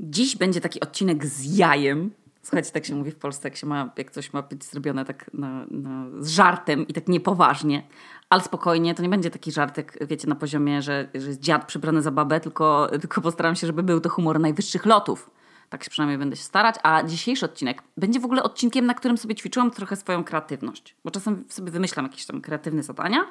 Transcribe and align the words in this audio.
Dziś 0.00 0.36
będzie 0.36 0.60
taki 0.60 0.80
odcinek 0.80 1.26
z 1.26 1.56
jajem. 1.56 2.10
Słuchajcie, 2.42 2.70
tak 2.70 2.84
się 2.84 2.94
mówi 2.94 3.10
w 3.10 3.18
Polsce, 3.18 3.48
jak, 3.48 3.56
się 3.56 3.66
ma, 3.66 3.92
jak 3.96 4.10
coś 4.10 4.32
ma 4.32 4.42
być 4.42 4.64
zrobione 4.64 5.04
tak 5.04 5.30
na, 5.34 5.66
na, 5.70 6.06
z 6.18 6.28
żartem 6.28 6.88
i 6.88 6.92
tak 6.92 7.08
niepoważnie. 7.08 7.82
Ale 8.30 8.42
spokojnie, 8.42 8.94
to 8.94 9.02
nie 9.02 9.08
będzie 9.08 9.30
taki 9.30 9.52
żartek, 9.52 10.06
wiecie, 10.06 10.28
na 10.28 10.34
poziomie, 10.34 10.82
że, 10.82 11.08
że 11.14 11.28
jest 11.28 11.40
dziad 11.40 11.66
przybrany 11.66 12.02
za 12.02 12.10
babę, 12.10 12.40
tylko, 12.40 12.90
tylko 13.00 13.20
postaram 13.20 13.56
się, 13.56 13.66
żeby 13.66 13.82
był 13.82 14.00
to 14.00 14.08
humor 14.08 14.40
najwyższych 14.40 14.86
lotów. 14.86 15.30
Tak 15.68 15.84
się 15.84 15.90
przynajmniej 15.90 16.18
będę 16.18 16.36
się 16.36 16.42
starać. 16.42 16.74
A 16.82 17.02
dzisiejszy 17.02 17.44
odcinek 17.44 17.82
będzie 17.96 18.20
w 18.20 18.24
ogóle 18.24 18.42
odcinkiem, 18.42 18.86
na 18.86 18.94
którym 18.94 19.18
sobie 19.18 19.34
ćwiczyłam 19.34 19.70
trochę 19.70 19.96
swoją 19.96 20.24
kreatywność. 20.24 20.96
Bo 21.04 21.10
czasem 21.10 21.44
sobie 21.48 21.70
wymyślam 21.70 22.06
jakieś 22.06 22.26
tam 22.26 22.40
kreatywne 22.40 22.82
zadania 22.82 23.26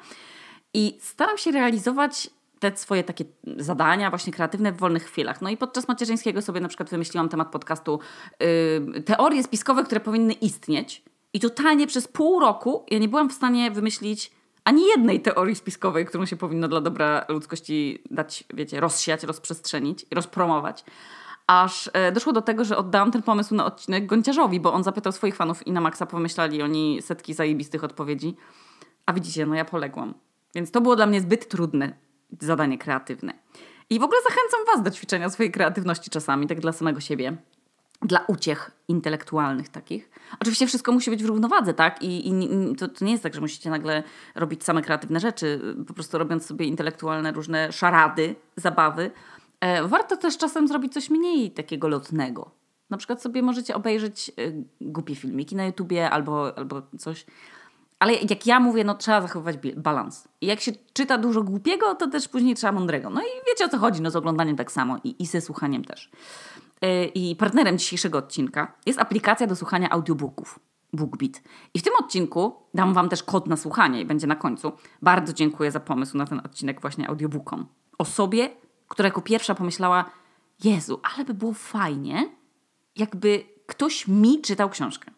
i 0.74 0.98
staram 1.00 1.38
się 1.38 1.50
realizować 1.50 2.30
te 2.60 2.76
swoje 2.76 3.04
takie 3.04 3.24
zadania 3.56 4.10
właśnie 4.10 4.32
kreatywne 4.32 4.72
w 4.72 4.76
wolnych 4.76 5.04
chwilach. 5.04 5.42
No 5.42 5.50
i 5.50 5.56
podczas 5.56 5.88
macierzyńskiego 5.88 6.42
sobie 6.42 6.60
na 6.60 6.68
przykład 6.68 6.90
wymyśliłam 6.90 7.28
temat 7.28 7.50
podcastu 7.50 8.00
yy, 8.40 9.02
teorie 9.02 9.42
spiskowe, 9.42 9.84
które 9.84 10.00
powinny 10.00 10.32
istnieć. 10.32 11.02
I 11.32 11.40
totalnie 11.40 11.86
przez 11.86 12.08
pół 12.08 12.40
roku 12.40 12.84
ja 12.90 12.98
nie 12.98 13.08
byłam 13.08 13.30
w 13.30 13.32
stanie 13.32 13.70
wymyślić 13.70 14.30
ani 14.64 14.86
jednej 14.86 15.20
teorii 15.20 15.54
spiskowej, 15.54 16.06
którą 16.06 16.26
się 16.26 16.36
powinno 16.36 16.68
dla 16.68 16.80
dobra 16.80 17.24
ludzkości 17.28 18.02
dać, 18.10 18.44
wiecie, 18.54 18.80
rozsiać, 18.80 19.22
rozprzestrzenić 19.22 20.06
i 20.10 20.14
rozpromować. 20.14 20.84
Aż 21.46 21.90
e, 21.92 22.12
doszło 22.12 22.32
do 22.32 22.42
tego, 22.42 22.64
że 22.64 22.76
oddałam 22.76 23.10
ten 23.10 23.22
pomysł 23.22 23.54
na 23.54 23.64
odcinek 23.64 24.06
Gonciarzowi, 24.06 24.60
bo 24.60 24.72
on 24.72 24.84
zapytał 24.84 25.12
swoich 25.12 25.36
fanów 25.36 25.66
i 25.66 25.72
na 25.72 25.80
maksa 25.80 26.06
pomyśleli 26.06 26.62
oni 26.62 27.02
setki 27.02 27.34
zajebistych 27.34 27.84
odpowiedzi. 27.84 28.36
A 29.06 29.12
widzicie, 29.12 29.46
no 29.46 29.54
ja 29.54 29.64
poległam. 29.64 30.14
Więc 30.54 30.70
to 30.70 30.80
było 30.80 30.96
dla 30.96 31.06
mnie 31.06 31.20
zbyt 31.20 31.48
trudne 31.48 32.09
zadanie 32.40 32.78
kreatywne. 32.78 33.32
I 33.90 34.00
w 34.00 34.02
ogóle 34.02 34.20
zachęcam 34.22 34.60
Was 34.74 34.82
do 34.82 34.90
ćwiczenia 34.90 35.30
swojej 35.30 35.52
kreatywności 35.52 36.10
czasami, 36.10 36.46
tak 36.46 36.60
dla 36.60 36.72
samego 36.72 37.00
siebie. 37.00 37.36
Dla 38.02 38.24
uciech 38.28 38.70
intelektualnych 38.88 39.68
takich. 39.68 40.10
Oczywiście 40.40 40.66
wszystko 40.66 40.92
musi 40.92 41.10
być 41.10 41.22
w 41.22 41.26
równowadze, 41.26 41.74
tak? 41.74 42.02
I, 42.02 42.28
i 42.28 42.48
to, 42.76 42.88
to, 42.88 43.04
nie 43.04 43.12
jest 43.12 43.22
tak, 43.22 43.34
że 43.34 43.40
musicie 43.40 43.70
nagle 43.70 44.02
robić 44.34 44.64
same 44.64 44.82
kreatywne 44.82 45.20
rzeczy, 45.20 45.60
po 45.86 45.94
prostu 45.94 46.18
robiąc 46.18 46.46
sobie 46.46 46.66
intelektualne 46.66 47.32
różne 47.32 47.72
szarady, 47.72 48.34
zabawy. 48.56 49.10
E, 49.60 49.88
warto 49.88 50.16
też 50.16 50.38
czasem 50.38 50.68
zrobić 50.68 50.92
coś 50.92 51.10
mniej 51.10 51.50
takiego 51.50 51.88
lotnego. 51.88 52.50
Na 52.90 52.96
przykład 52.96 53.22
sobie 53.22 53.42
możecie 53.42 53.74
obejrzeć 53.74 54.28
e, 54.30 54.32
głupie 54.80 55.14
filmiki 55.14 55.56
na 55.56 55.66
YouTubie 55.66 56.10
albo, 56.10 56.58
albo 56.58 56.82
coś 56.98 57.26
ale 58.00 58.14
jak 58.14 58.46
ja 58.46 58.60
mówię, 58.60 58.84
no 58.84 58.94
trzeba 58.94 59.20
zachowywać 59.20 59.56
balans. 59.76 60.28
I 60.40 60.46
jak 60.46 60.60
się 60.60 60.72
czyta 60.92 61.18
dużo 61.18 61.42
głupiego, 61.42 61.94
to 61.94 62.08
też 62.08 62.28
później 62.28 62.54
trzeba 62.54 62.72
mądrego. 62.72 63.10
No 63.10 63.20
i 63.20 63.24
wiecie 63.48 63.64
o 63.64 63.68
co 63.68 63.78
chodzi, 63.78 64.02
no 64.02 64.10
z 64.10 64.16
oglądaniem 64.16 64.56
tak 64.56 64.72
samo 64.72 64.96
i, 65.04 65.22
i 65.22 65.26
ze 65.26 65.40
słuchaniem 65.40 65.84
też. 65.84 66.10
Yy, 66.82 67.04
I 67.04 67.36
partnerem 67.36 67.78
dzisiejszego 67.78 68.18
odcinka 68.18 68.72
jest 68.86 68.98
aplikacja 68.98 69.46
do 69.46 69.56
słuchania 69.56 69.90
audiobooków. 69.90 70.58
BookBeat. 70.92 71.42
I 71.74 71.78
w 71.78 71.82
tym 71.82 71.92
odcinku 72.00 72.54
dam 72.74 72.94
Wam 72.94 73.08
też 73.08 73.22
kod 73.22 73.46
na 73.46 73.56
słuchanie 73.56 74.00
i 74.00 74.04
będzie 74.04 74.26
na 74.26 74.36
końcu. 74.36 74.72
Bardzo 75.02 75.32
dziękuję 75.32 75.70
za 75.70 75.80
pomysł 75.80 76.16
na 76.16 76.26
ten 76.26 76.40
odcinek 76.44 76.80
właśnie 76.80 77.08
audiobookom. 77.08 77.66
Osobie, 77.98 78.50
która 78.88 79.06
jako 79.06 79.20
pierwsza 79.20 79.54
pomyślała, 79.54 80.04
Jezu, 80.64 81.00
ale 81.02 81.24
by 81.24 81.34
było 81.34 81.52
fajnie, 81.52 82.30
jakby 82.96 83.44
ktoś 83.66 84.08
mi 84.08 84.40
czytał 84.40 84.70
książkę. 84.70 85.10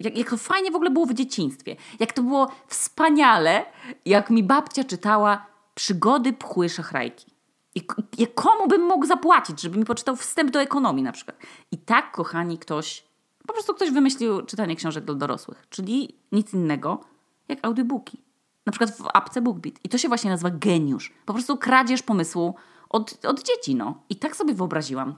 Jak, 0.00 0.18
jak 0.18 0.30
to 0.30 0.36
fajnie 0.36 0.70
w 0.70 0.74
ogóle 0.74 0.90
było 0.90 1.06
w 1.06 1.14
dzieciństwie. 1.14 1.76
Jak 1.98 2.12
to 2.12 2.22
było 2.22 2.50
wspaniale, 2.66 3.66
jak 4.04 4.30
mi 4.30 4.42
babcia 4.42 4.84
czytała 4.84 5.46
przygody 5.74 6.32
pchły 6.32 6.68
szachrajki. 6.68 7.26
I, 7.74 7.86
I 8.18 8.26
komu 8.26 8.68
bym 8.68 8.82
mógł 8.82 9.06
zapłacić, 9.06 9.60
żeby 9.60 9.78
mi 9.78 9.84
poczytał 9.84 10.16
wstęp 10.16 10.50
do 10.50 10.60
ekonomii 10.60 11.02
na 11.02 11.12
przykład. 11.12 11.36
I 11.72 11.78
tak, 11.78 12.12
kochani, 12.12 12.58
ktoś, 12.58 13.04
po 13.46 13.52
prostu 13.52 13.74
ktoś 13.74 13.90
wymyślił 13.90 14.42
czytanie 14.42 14.76
książek 14.76 15.04
dla 15.04 15.14
dorosłych. 15.14 15.66
Czyli 15.70 16.18
nic 16.32 16.54
innego 16.54 17.00
jak 17.48 17.58
audiobooki. 17.62 18.18
Na 18.66 18.72
przykład 18.72 18.90
w 18.90 19.08
apce 19.14 19.42
BookBeat. 19.42 19.74
I 19.84 19.88
to 19.88 19.98
się 19.98 20.08
właśnie 20.08 20.30
nazywa 20.30 20.50
geniusz. 20.50 21.12
Po 21.26 21.32
prostu 21.32 21.56
kradzież 21.56 22.02
pomysłu 22.02 22.54
od, 22.88 23.24
od 23.26 23.42
dzieci, 23.42 23.74
no. 23.74 24.02
I 24.08 24.16
tak 24.16 24.36
sobie 24.36 24.54
wyobraziłam 24.54 25.14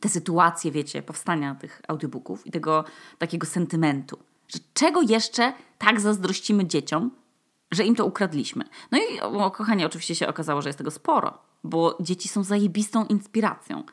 te 0.00 0.08
sytuacje, 0.08 0.70
wiecie, 0.70 1.02
powstania 1.02 1.54
tych 1.54 1.82
audiobooków 1.88 2.46
i 2.46 2.50
tego 2.50 2.84
takiego 3.18 3.46
sentymentu. 3.46 4.18
Że 4.48 4.58
czego 4.74 5.02
jeszcze 5.02 5.52
tak 5.78 6.00
zazdrościmy 6.00 6.66
dzieciom, 6.66 7.10
że 7.70 7.84
im 7.84 7.94
to 7.94 8.06
ukradliśmy. 8.06 8.64
No 8.90 8.98
i 8.98 9.20
o, 9.20 9.50
kochanie, 9.50 9.86
oczywiście 9.86 10.14
się 10.14 10.28
okazało, 10.28 10.62
że 10.62 10.68
jest 10.68 10.78
tego 10.78 10.90
sporo, 10.90 11.38
bo 11.64 11.98
dzieci 12.00 12.28
są 12.28 12.42
zajebistą 12.42 13.06
inspiracją. 13.06 13.84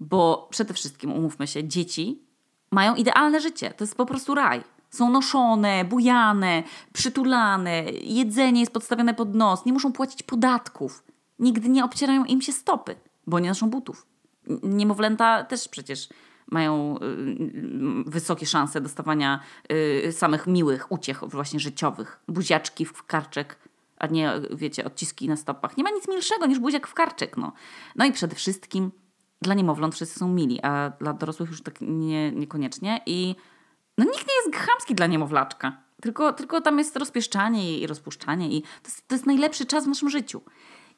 Bo 0.00 0.48
przede 0.50 0.74
wszystkim, 0.74 1.12
umówmy 1.12 1.46
się, 1.46 1.68
dzieci 1.68 2.22
mają 2.70 2.94
idealne 2.94 3.40
życie. 3.40 3.70
To 3.70 3.84
jest 3.84 3.94
po 3.94 4.06
prostu 4.06 4.34
raj. 4.34 4.64
Są 4.90 5.10
noszone, 5.10 5.84
bujane, 5.84 6.62
przytulane, 6.92 7.84
jedzenie 8.02 8.60
jest 8.60 8.72
podstawione 8.72 9.14
pod 9.14 9.34
nos, 9.34 9.64
nie 9.64 9.72
muszą 9.72 9.92
płacić 9.92 10.22
podatków. 10.22 11.04
Nigdy 11.38 11.68
nie 11.68 11.84
obcierają 11.84 12.24
im 12.24 12.42
się 12.42 12.52
stopy, 12.52 12.96
bo 13.26 13.38
nie 13.38 13.48
noszą 13.48 13.70
butów 13.70 14.09
niemowlęta 14.62 15.44
też 15.44 15.68
przecież 15.68 16.08
mają 16.50 16.96
y, 16.96 18.10
wysokie 18.10 18.46
szanse 18.46 18.80
dostawania 18.80 19.40
y, 20.06 20.12
samych 20.12 20.46
miłych 20.46 20.92
uciech 20.92 21.20
właśnie 21.24 21.60
życiowych. 21.60 22.20
Buziaczki 22.28 22.84
w 22.84 23.02
karczek, 23.02 23.58
a 23.98 24.06
nie, 24.06 24.32
wiecie, 24.50 24.84
odciski 24.84 25.28
na 25.28 25.36
stopach. 25.36 25.76
Nie 25.76 25.84
ma 25.84 25.90
nic 25.90 26.08
milszego 26.08 26.46
niż 26.46 26.58
buziak 26.58 26.86
w 26.86 26.94
karczek, 26.94 27.36
no. 27.36 27.52
No 27.96 28.04
i 28.04 28.12
przede 28.12 28.36
wszystkim 28.36 28.90
dla 29.42 29.54
niemowląt 29.54 29.94
wszyscy 29.94 30.18
są 30.18 30.28
mili, 30.28 30.60
a 30.62 30.92
dla 31.00 31.12
dorosłych 31.12 31.50
już 31.50 31.62
tak 31.62 31.74
nie, 31.80 32.32
niekoniecznie. 32.32 33.00
I 33.06 33.34
no 33.98 34.04
nikt 34.04 34.28
nie 34.28 34.34
jest 34.34 34.66
chamski 34.66 34.94
dla 34.94 35.06
niemowlaczka. 35.06 35.82
Tylko, 36.02 36.32
tylko 36.32 36.60
tam 36.60 36.78
jest 36.78 36.96
rozpieszczanie 36.96 37.78
i 37.78 37.86
rozpuszczanie 37.86 38.50
i 38.50 38.62
to 38.62 38.68
jest, 38.84 39.08
to 39.08 39.14
jest 39.14 39.26
najlepszy 39.26 39.66
czas 39.66 39.84
w 39.84 39.88
naszym 39.88 40.10
życiu. 40.10 40.42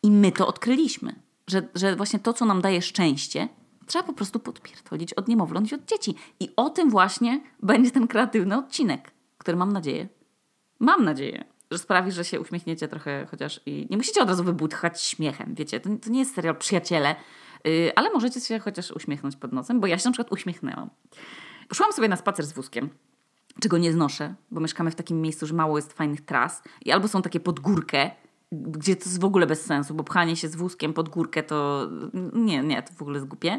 I 0.03 0.11
my 0.11 0.33
to 0.33 0.47
odkryliśmy 0.47 1.15
że, 1.53 1.69
że 1.75 1.97
właśnie 1.97 2.19
to, 2.19 2.33
co 2.33 2.45
nam 2.45 2.63
daje 2.63 2.83
szczęście, 2.83 3.49
trzeba 3.87 4.05
po 4.05 4.13
prostu 4.13 4.39
podpierdolić 4.39 5.15
od 5.15 5.29
niemowląt 5.29 5.73
i 5.73 5.75
od 5.75 5.85
dzieci. 5.85 6.15
I 6.41 6.49
o 6.57 6.71
tym 6.71 6.91
właśnie 6.91 7.41
będzie 7.63 7.91
ten 7.91 8.09
kreatywny 8.09 8.59
odcinek, 8.59 9.11
który 9.39 9.57
mam 9.57 9.73
nadzieję, 9.73 10.09
mam 10.79 11.05
nadzieję, 11.05 11.45
że 11.71 11.79
sprawi, 11.79 12.13
że 12.13 12.25
się 12.25 12.41
uśmiechniecie 12.41 12.89
trochę 12.89 13.27
chociaż 13.31 13.61
i 13.67 13.87
nie 13.91 13.97
musicie 13.97 14.23
od 14.23 14.29
razu 14.29 14.45
wybudchać 14.45 15.03
śmiechem, 15.03 15.55
wiecie, 15.55 15.81
to, 15.81 15.91
to 16.03 16.11
nie 16.11 16.19
jest 16.19 16.35
serial 16.35 16.57
Przyjaciele, 16.57 17.17
yy, 17.65 17.93
ale 17.97 18.11
możecie 18.11 18.41
się 18.41 18.59
chociaż 18.59 18.91
uśmiechnąć 18.91 19.37
pod 19.37 19.53
nosem, 19.53 19.81
bo 19.81 19.87
ja 19.87 19.99
się 19.99 20.09
na 20.09 20.13
przykład 20.13 20.33
uśmiechnęłam. 20.33 20.91
Poszłam 21.69 21.93
sobie 21.93 22.09
na 22.09 22.17
spacer 22.17 22.47
z 22.47 22.53
wózkiem, 22.53 22.91
czego 23.61 23.79
nie 23.79 23.93
znoszę, 23.93 24.35
bo 24.51 24.61
mieszkamy 24.61 24.91
w 24.91 24.95
takim 24.95 25.21
miejscu, 25.21 25.47
że 25.47 25.55
mało 25.55 25.79
jest 25.79 25.93
fajnych 25.93 26.21
tras 26.21 26.63
i 26.85 26.93
albo 26.93 27.09
są 27.09 27.23
takie 27.23 27.41
pod 27.41 27.61
górkę, 27.61 28.11
gdzie 28.53 28.97
to 28.97 29.05
jest 29.05 29.21
w 29.21 29.25
ogóle 29.25 29.47
bez 29.47 29.65
sensu, 29.65 29.95
bo 29.95 30.05
pchanie 30.05 30.37
się 30.37 30.49
z 30.49 30.57
wózkiem 30.57 30.93
pod 30.93 31.09
górkę 31.09 31.43
to 31.43 31.89
nie, 32.33 32.63
nie, 32.63 32.83
to 32.83 32.93
w 32.95 33.03
ogóle 33.03 33.21
zgupie. 33.21 33.59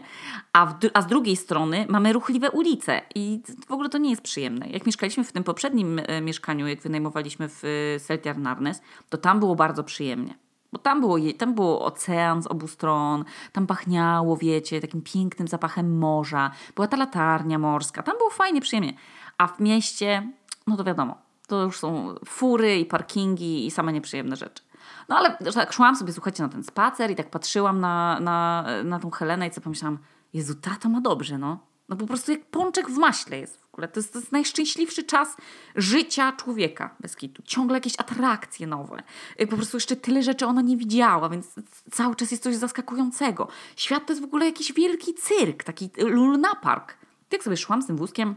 A, 0.53 0.65
w, 0.65 0.73
a 0.93 1.01
z 1.01 1.07
drugiej 1.07 1.35
strony 1.35 1.85
mamy 1.89 2.13
ruchliwe 2.13 2.51
ulice 2.51 3.01
i 3.15 3.41
w 3.67 3.71
ogóle 3.71 3.89
to 3.89 3.97
nie 3.97 4.09
jest 4.09 4.21
przyjemne. 4.21 4.67
Jak 4.67 4.85
mieszkaliśmy 4.85 5.23
w 5.23 5.31
tym 5.31 5.43
poprzednim 5.43 6.01
e, 6.07 6.21
mieszkaniu, 6.21 6.67
jak 6.67 6.81
wynajmowaliśmy 6.81 7.49
w 7.49 7.63
e, 7.63 7.99
Seltiar 7.99 8.37
Narnes, 8.37 8.81
to 9.09 9.17
tam 9.17 9.39
było 9.39 9.55
bardzo 9.55 9.83
przyjemnie. 9.83 10.37
Bo 10.73 10.79
tam 10.79 10.99
było, 10.99 11.17
tam 11.37 11.55
było 11.55 11.85
ocean 11.85 12.43
z 12.43 12.47
obu 12.47 12.67
stron, 12.67 13.25
tam 13.51 13.67
pachniało, 13.67 14.37
wiecie, 14.37 14.81
takim 14.81 15.01
pięknym 15.01 15.47
zapachem 15.47 15.97
morza. 15.97 16.51
Była 16.75 16.87
ta 16.87 16.97
latarnia 16.97 17.59
morska, 17.59 18.03
tam 18.03 18.17
było 18.17 18.29
fajnie, 18.29 18.61
przyjemnie. 18.61 18.93
A 19.37 19.47
w 19.47 19.59
mieście, 19.59 20.29
no 20.67 20.77
to 20.77 20.83
wiadomo, 20.83 21.17
to 21.47 21.63
już 21.63 21.79
są 21.79 22.15
fury 22.25 22.79
i 22.79 22.85
parkingi 22.85 23.65
i 23.65 23.71
same 23.71 23.93
nieprzyjemne 23.93 24.35
rzeczy. 24.35 24.63
No 25.09 25.17
ale 25.17 25.37
tak 25.53 25.73
szłam 25.73 25.95
sobie, 25.95 26.13
słuchajcie, 26.13 26.43
na 26.43 26.49
ten 26.49 26.63
spacer 26.63 27.11
i 27.11 27.15
tak 27.15 27.29
patrzyłam 27.29 27.79
na, 27.79 28.19
na, 28.19 28.65
na 28.83 28.99
tą 28.99 29.11
Helenę 29.11 29.47
i 29.47 29.51
co 29.51 29.61
pomyślałam, 29.61 29.97
Jezu, 30.33 30.55
tata 30.55 30.89
ma 30.89 31.01
dobrze, 31.01 31.37
no. 31.37 31.59
No 31.89 31.95
po 31.95 32.07
prostu 32.07 32.31
jak 32.31 32.45
pączek 32.45 32.89
w 32.89 32.97
maśle 32.97 33.39
jest 33.39 33.57
w 33.57 33.65
ogóle. 33.65 33.87
To 33.87 33.99
jest, 33.99 34.13
to 34.13 34.19
jest 34.19 34.31
najszczęśliwszy 34.31 35.03
czas 35.03 35.37
życia 35.75 36.31
człowieka 36.31 36.95
bez 36.99 37.15
kitu. 37.15 37.43
Ciągle 37.45 37.77
jakieś 37.77 37.93
atrakcje 37.99 38.67
nowe. 38.67 39.03
Y, 39.41 39.47
po 39.47 39.55
prostu 39.55 39.77
jeszcze 39.77 39.95
tyle 39.95 40.23
rzeczy 40.23 40.45
ona 40.45 40.61
nie 40.61 40.77
widziała, 40.77 41.29
więc 41.29 41.55
cały 41.91 42.15
czas 42.15 42.31
jest 42.31 42.43
coś 42.43 42.55
zaskakującego. 42.55 43.47
Świat 43.75 44.05
to 44.05 44.13
jest 44.13 44.21
w 44.21 44.25
ogóle 44.25 44.45
jakiś 44.45 44.73
wielki 44.73 45.13
cyrk, 45.13 45.63
taki 45.63 45.89
lunapark. 45.97 46.97
Jak 47.31 47.43
sobie 47.43 47.57
szłam 47.57 47.81
z 47.81 47.87
tym 47.87 47.97
wózkiem, 47.97 48.35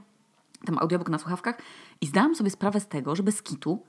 tam 0.65 0.79
audiobook 0.79 1.09
na 1.09 1.19
słuchawkach 1.19 1.59
i 2.01 2.07
zdałam 2.07 2.35
sobie 2.35 2.51
sprawę 2.51 2.81
z 2.81 2.89
tego, 2.89 3.17
że 3.17 3.23
bez 3.23 3.43
kitu 3.43 3.83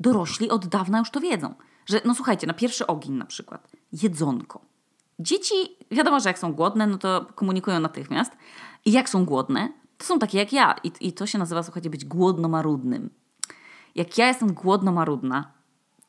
dorośli 0.00 0.50
od 0.50 0.66
dawna 0.66 0.98
już 0.98 1.10
to 1.10 1.20
wiedzą. 1.20 1.54
Że, 1.88 2.00
no 2.04 2.14
słuchajcie, 2.14 2.46
na 2.46 2.54
pierwszy 2.54 2.86
ogień 2.86 3.12
na 3.12 3.26
przykład, 3.26 3.68
jedzonko. 3.92 4.60
Dzieci, 5.18 5.54
wiadomo, 5.90 6.20
że 6.20 6.28
jak 6.28 6.38
są 6.38 6.52
głodne, 6.52 6.86
no 6.86 6.98
to 6.98 7.26
komunikują 7.34 7.80
natychmiast. 7.80 8.32
I 8.84 8.92
jak 8.92 9.08
są 9.08 9.24
głodne, 9.24 9.68
to 9.98 10.04
są 10.06 10.18
takie 10.18 10.38
jak 10.38 10.52
ja. 10.52 10.74
I, 10.84 10.92
i 11.00 11.12
to 11.12 11.26
się 11.26 11.38
nazywa, 11.38 11.62
słuchajcie, 11.62 11.90
być 11.90 12.04
głodno-marudnym. 12.04 13.10
Jak 13.94 14.18
ja 14.18 14.28
jestem 14.28 14.52
głodno-marudna, 14.52 15.52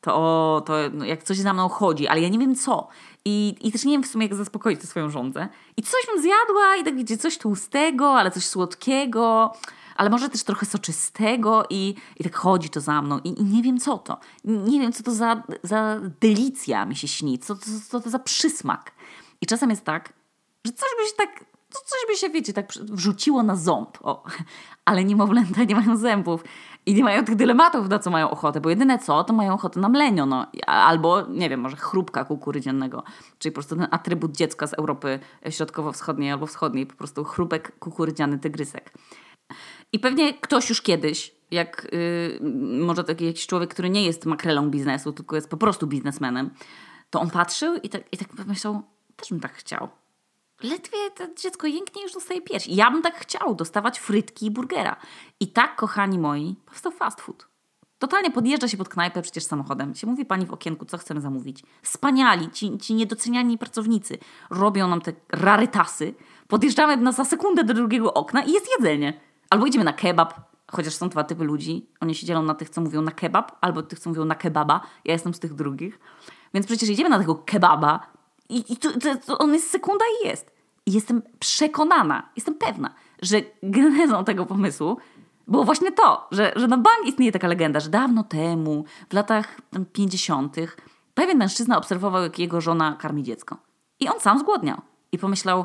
to, 0.00 0.62
to 0.66 0.74
no, 0.92 1.04
jak 1.04 1.22
coś 1.22 1.38
za 1.38 1.52
mną 1.52 1.68
chodzi, 1.68 2.08
ale 2.08 2.20
ja 2.20 2.28
nie 2.28 2.38
wiem 2.38 2.54
co. 2.54 2.88
I, 3.24 3.56
I 3.60 3.72
też 3.72 3.84
nie 3.84 3.92
wiem 3.92 4.02
w 4.02 4.06
sumie, 4.06 4.26
jak 4.26 4.34
zaspokoić 4.34 4.80
tę 4.80 4.86
swoją 4.86 5.10
żądzę. 5.10 5.48
I 5.76 5.82
coś 5.82 6.06
bym 6.06 6.22
zjadła 6.22 6.76
i 6.80 6.84
tak 6.84 6.96
wiecie, 6.96 7.18
coś 7.18 7.38
tłustego, 7.38 8.12
ale 8.12 8.30
coś 8.30 8.46
słodkiego, 8.46 9.52
ale 10.00 10.10
może 10.10 10.28
też 10.28 10.42
trochę 10.44 10.66
soczystego 10.66 11.64
i, 11.70 11.94
i 12.16 12.24
tak 12.24 12.36
chodzi 12.36 12.70
to 12.70 12.80
za 12.80 13.02
mną. 13.02 13.18
I, 13.18 13.40
I, 13.40 13.44
nie 13.44 13.62
wiem 13.62 13.78
co 13.78 13.98
to. 13.98 14.18
Nie 14.44 14.80
wiem, 14.80 14.92
co 14.92 15.02
to 15.02 15.12
za, 15.12 15.42
za 15.62 16.00
delicja 16.20 16.84
mi 16.84 16.96
się 16.96 17.08
śni, 17.08 17.38
co, 17.38 17.56
co, 17.56 17.70
co 17.88 18.00
to 18.00 18.10
za 18.10 18.18
przysmak. 18.18 18.92
I 19.40 19.46
czasem 19.46 19.70
jest 19.70 19.84
tak, 19.84 20.12
że 20.66 20.72
coś 20.72 20.88
by 20.98 21.06
się 21.06 21.16
tak 21.16 21.44
coś 21.72 22.00
by 22.08 22.16
się, 22.16 22.30
wiecie, 22.30 22.52
tak 22.52 22.72
wrzuciło 22.72 23.42
na 23.42 23.56
ząb. 23.56 23.98
O. 24.02 24.24
Ale 24.84 25.04
niemowlęta 25.04 25.64
nie 25.64 25.74
mają 25.74 25.96
zębów 25.96 26.44
i 26.86 26.94
nie 26.94 27.04
mają 27.04 27.24
tych 27.24 27.36
dylematów, 27.36 27.88
na 27.88 27.98
co 27.98 28.10
mają 28.10 28.30
ochotę, 28.30 28.60
bo 28.60 28.70
jedyne 28.70 28.98
co, 28.98 29.24
to 29.24 29.32
mają 29.32 29.54
ochotę 29.54 29.80
na 29.80 29.88
mlenio, 29.88 30.26
no. 30.26 30.46
Albo, 30.66 31.22
nie 31.22 31.48
wiem, 31.48 31.60
może 31.60 31.76
chrupka 31.76 32.24
kukurydziennego, 32.24 33.02
czyli 33.38 33.52
po 33.52 33.54
prostu 33.54 33.76
ten 33.76 33.88
atrybut 33.90 34.36
dziecka 34.36 34.66
z 34.66 34.74
Europy 34.74 35.18
Środkowo-Wschodniej 35.50 36.32
albo 36.32 36.46
Wschodniej, 36.46 36.86
po 36.86 36.94
prostu 36.94 37.24
chrupek 37.24 37.78
kukurydziany 37.78 38.38
tygrysek. 38.38 38.92
I 39.92 39.98
pewnie 39.98 40.34
ktoś 40.34 40.68
już 40.68 40.82
kiedyś, 40.82 41.34
jak 41.50 41.86
yy, 41.92 42.48
może 42.78 43.04
taki 43.04 43.26
jakiś 43.26 43.46
człowiek, 43.46 43.70
który 43.70 43.90
nie 43.90 44.04
jest 44.04 44.26
makrelą 44.26 44.70
biznesu, 44.70 45.12
tylko 45.12 45.36
jest 45.36 45.50
po 45.50 45.56
prostu 45.56 45.86
biznesmenem, 45.86 46.50
to 47.10 47.20
on 47.20 47.30
patrzył 47.30 47.74
i 47.74 47.88
tak, 47.88 48.02
i 48.12 48.16
tak 48.16 48.28
pomyślał, 48.28 48.82
też 49.16 49.30
bym 49.30 49.40
tak 49.40 49.52
chciał 49.52 49.88
ledwie 50.62 51.10
to 51.16 51.24
dziecko 51.42 51.66
jęknie 51.66 52.02
już 52.02 52.12
dostaje 52.12 52.42
pierś. 52.42 52.66
Ja 52.66 52.90
bym 52.90 53.02
tak 53.02 53.18
chciał 53.18 53.54
dostawać 53.54 53.98
frytki 53.98 54.46
i 54.46 54.50
burgera. 54.50 54.96
I 55.40 55.48
tak, 55.48 55.76
kochani 55.76 56.18
moi, 56.18 56.56
powstał 56.66 56.92
fast 56.92 57.20
food. 57.20 57.46
Totalnie 57.98 58.30
podjeżdża 58.30 58.68
się 58.68 58.76
pod 58.76 58.88
knajpę 58.88 59.22
przecież 59.22 59.44
samochodem. 59.44 59.94
Się 59.94 60.06
mówi 60.06 60.24
pani 60.24 60.46
w 60.46 60.52
okienku, 60.52 60.84
co 60.84 60.98
chcemy 60.98 61.20
zamówić. 61.20 61.62
Wspaniali, 61.82 62.50
ci, 62.50 62.78
ci 62.78 62.94
niedoceniani 62.94 63.58
pracownicy 63.58 64.18
robią 64.50 64.88
nam 64.88 65.00
te 65.00 65.12
rarytasy. 65.28 66.14
Podjeżdżamy 66.48 66.96
na 66.96 67.12
za 67.12 67.24
sekundę 67.24 67.64
do 67.64 67.74
drugiego 67.74 68.14
okna 68.14 68.42
i 68.42 68.52
jest 68.52 68.66
jedzenie. 68.78 69.20
Albo 69.50 69.66
idziemy 69.66 69.84
na 69.84 69.92
kebab, 69.92 70.34
chociaż 70.72 70.94
są 70.94 71.08
dwa 71.08 71.24
typy 71.24 71.44
ludzi. 71.44 71.86
Oni 72.00 72.14
się 72.14 72.26
dzielą 72.26 72.42
na 72.42 72.54
tych, 72.54 72.70
co 72.70 72.80
mówią 72.80 73.02
na 73.02 73.10
kebab, 73.10 73.56
albo 73.60 73.82
tych, 73.82 73.98
co 73.98 74.10
mówią 74.10 74.24
na 74.24 74.34
kebaba. 74.34 74.80
Ja 75.04 75.12
jestem 75.12 75.34
z 75.34 75.38
tych 75.38 75.54
drugich. 75.54 75.98
Więc 76.54 76.66
przecież 76.66 76.88
idziemy 76.88 77.10
na 77.10 77.18
tego 77.18 77.34
kebaba, 77.34 78.00
i, 78.50 78.72
i 78.72 78.76
to, 78.76 78.92
to, 78.92 79.16
to 79.26 79.38
on 79.38 79.54
jest 79.54 79.70
sekunda 79.70 80.04
i 80.22 80.26
jest. 80.26 80.52
I 80.86 80.92
jestem 80.92 81.22
przekonana, 81.38 82.28
jestem 82.36 82.54
pewna, 82.54 82.94
że 83.22 83.42
genezą 83.62 84.24
tego 84.24 84.46
pomysłu 84.46 84.96
było 85.48 85.64
właśnie 85.64 85.92
to, 85.92 86.28
że, 86.30 86.52
że 86.56 86.68
na 86.68 86.76
bank 86.76 87.06
istnieje 87.06 87.32
taka 87.32 87.48
legenda, 87.48 87.80
że 87.80 87.90
dawno 87.90 88.24
temu, 88.24 88.84
w 89.10 89.12
latach 89.12 89.60
50., 89.92 90.56
pewien 91.14 91.38
mężczyzna 91.38 91.78
obserwował, 91.78 92.22
jak 92.22 92.38
jego 92.38 92.60
żona 92.60 92.96
karmi 93.00 93.22
dziecko. 93.22 93.56
I 94.00 94.08
on 94.08 94.20
sam 94.20 94.38
zgłodniał. 94.38 94.80
I 95.12 95.18
pomyślał, 95.18 95.64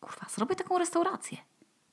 kurwa, 0.00 0.26
zrobię 0.28 0.56
taką 0.56 0.78
restaurację. 0.78 1.38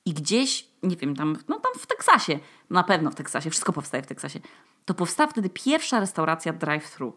I 0.04 0.14
gdzieś, 0.14 0.68
nie 0.82 0.96
wiem, 0.96 1.16
tam, 1.16 1.36
no 1.48 1.60
tam 1.60 1.72
w 1.78 1.86
Teksasie, 1.86 2.38
na 2.70 2.82
pewno 2.82 3.10
w 3.10 3.14
Teksasie, 3.14 3.50
wszystko 3.50 3.72
powstaje 3.72 4.02
w 4.02 4.06
Teksasie, 4.06 4.40
to 4.84 4.94
powstała 4.94 5.30
wtedy 5.30 5.50
pierwsza 5.50 6.00
restauracja 6.00 6.52
drive-thru. 6.52 7.12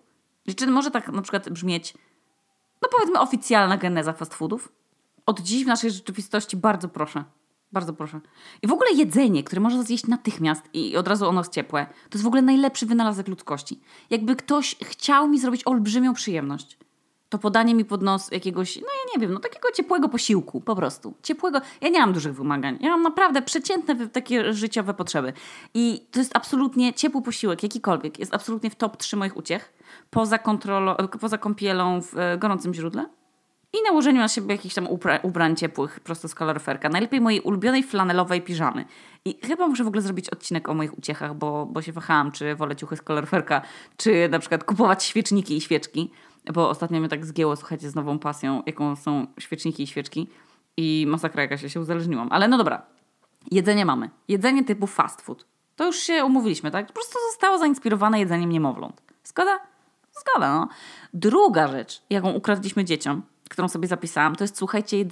Czy 0.56 0.68
może 0.68 0.92
tak 0.92 1.10
na 1.10 1.22
przykład 1.22 1.50
brzmieć 1.50 1.94
no 2.81 2.89
powiedzmy 2.92 3.19
oficjalna 3.19 3.78
geneza 3.78 4.13
fast 4.13 4.34
foodów. 4.34 4.72
Od 5.25 5.39
dziś 5.39 5.63
w 5.63 5.68
naszej 5.68 5.92
rzeczywistości 5.92 6.57
bardzo 6.57 6.89
proszę. 6.89 7.24
Bardzo 7.72 7.94
proszę. 7.94 8.22
I 8.62 8.68
w 8.68 8.72
ogóle 8.72 8.92
jedzenie, 8.92 9.44
które 9.44 9.62
można 9.62 9.84
zjeść 9.84 10.07
natychmiast 10.07 10.63
i 10.74 10.98
od 10.98 11.07
razu 11.07 11.30
ono 11.30 11.39
jest 11.39 11.51
ciepłe, 11.51 11.86
to 11.86 12.18
jest 12.18 12.24
w 12.24 12.28
ogóle 12.28 12.42
najlepszy 12.42 12.86
wynalazek 12.86 13.28
ludzkości. 13.28 13.81
Jakby 14.10 14.36
ktoś 14.36 14.75
chciał 14.84 15.28
mi 15.28 15.39
zrobić 15.39 15.62
olbrzymią 15.66 16.13
przyjemność, 16.13 16.78
to 17.29 17.38
podanie 17.38 17.75
mi 17.75 17.85
pod 17.85 18.01
nos 18.01 18.31
jakiegoś, 18.31 18.75
no 18.75 18.81
ja 18.81 19.12
nie 19.15 19.21
wiem, 19.21 19.33
no 19.33 19.39
takiego 19.39 19.71
ciepłego 19.71 20.09
posiłku 20.09 20.62
po 20.62 20.75
prostu. 20.75 21.13
Ciepłego. 21.24 21.62
Ja 21.81 21.89
nie 21.89 22.00
mam 22.00 22.13
dużych 22.13 22.33
wymagań. 22.33 22.77
Ja 22.81 22.89
mam 22.89 23.01
naprawdę 23.01 23.41
przeciętne 23.41 24.07
takie 24.07 24.53
życiowe 24.53 24.94
potrzeby. 24.94 25.33
I 25.74 26.07
to 26.12 26.19
jest 26.19 26.35
absolutnie 26.35 26.94
ciepły 26.94 27.21
posiłek, 27.21 27.63
jakikolwiek, 27.63 28.19
jest 28.19 28.33
absolutnie 28.33 28.69
w 28.69 28.75
top 28.75 28.97
3 28.97 29.18
moich 29.18 29.38
uciech 29.38 29.74
poza, 30.09 30.38
kontrolą, 30.38 30.95
poza 31.21 31.38
kąpielą 31.38 32.01
w 32.01 32.18
e, 32.18 32.38
gorącym 32.38 32.74
źródle 32.74 33.06
i 33.74 33.83
nałożeniu 33.83 34.19
na 34.19 34.27
siebie 34.27 34.56
jakichś 34.56 34.75
tam 34.75 34.88
ubrań 35.24 35.56
ciepłych 35.56 36.00
prosto 36.00 36.27
z 36.27 36.35
kaloryferka. 36.35 36.89
Najlepiej 36.89 37.21
mojej 37.21 37.41
ulubionej 37.41 37.83
flanelowej 37.83 38.41
piżamy. 38.41 38.85
I 39.25 39.39
chyba 39.47 39.68
muszę 39.68 39.83
w 39.83 39.88
ogóle 39.88 40.01
zrobić 40.01 40.29
odcinek 40.29 40.69
o 40.69 40.74
moich 40.74 40.97
uciechach, 40.97 41.35
bo, 41.35 41.65
bo 41.65 41.81
się 41.81 41.91
wahałam, 41.91 42.31
czy 42.31 42.56
wolę 42.56 42.75
ciuchy 42.75 42.95
z 42.95 43.01
kaloryferka, 43.01 43.62
czy 43.97 44.29
na 44.29 44.39
przykład 44.39 44.63
kupować 44.63 45.03
świeczniki 45.03 45.57
i 45.57 45.62
świeczki, 45.62 46.12
bo 46.54 46.70
ostatnio 46.70 47.00
mnie 47.00 47.10
tak 47.10 47.26
zgięło, 47.26 47.56
słuchajcie, 47.56 47.90
z 47.90 47.96
nową 47.96 48.20
pasją, 48.20 48.64
jaką 48.66 48.96
są 48.96 49.28
świeczniki 49.40 49.84
i 49.84 49.88
świeczki 49.88 50.28
i 50.78 51.06
masakra 51.08 51.42
jakaś, 51.42 51.64
ja 51.64 51.70
się 51.70 51.80
uzależniłam. 51.80 52.28
Ale 52.32 52.48
no 52.48 52.58
dobra, 52.58 52.82
jedzenie 53.52 53.86
mamy. 53.86 54.10
Jedzenie 54.28 54.64
typu 54.64 54.88
fast 54.88 55.22
food. 55.22 55.46
To 55.76 55.86
już 55.86 55.98
się 55.98 56.26
umówiliśmy, 56.26 56.72
tak? 56.72 56.88
Po 56.88 56.94
prostu 56.94 57.20
zostało 57.32 57.58
zainspirowane 57.58 58.20
jedzeniem 58.20 58.52
niemowląt. 58.52 59.02
Zgoda? 59.24 59.60
Zgoda, 60.22 60.54
no. 60.54 60.68
Druga 61.14 61.68
rzecz, 61.68 62.02
jaką 62.10 62.32
ukradliśmy 62.32 62.86
dzieciom, 62.86 63.22
którą 63.50 63.68
sobie 63.68 63.88
zapisałam, 63.88 64.36
to 64.36 64.44
jest, 64.44 64.58
słuchajcie, 64.58 65.06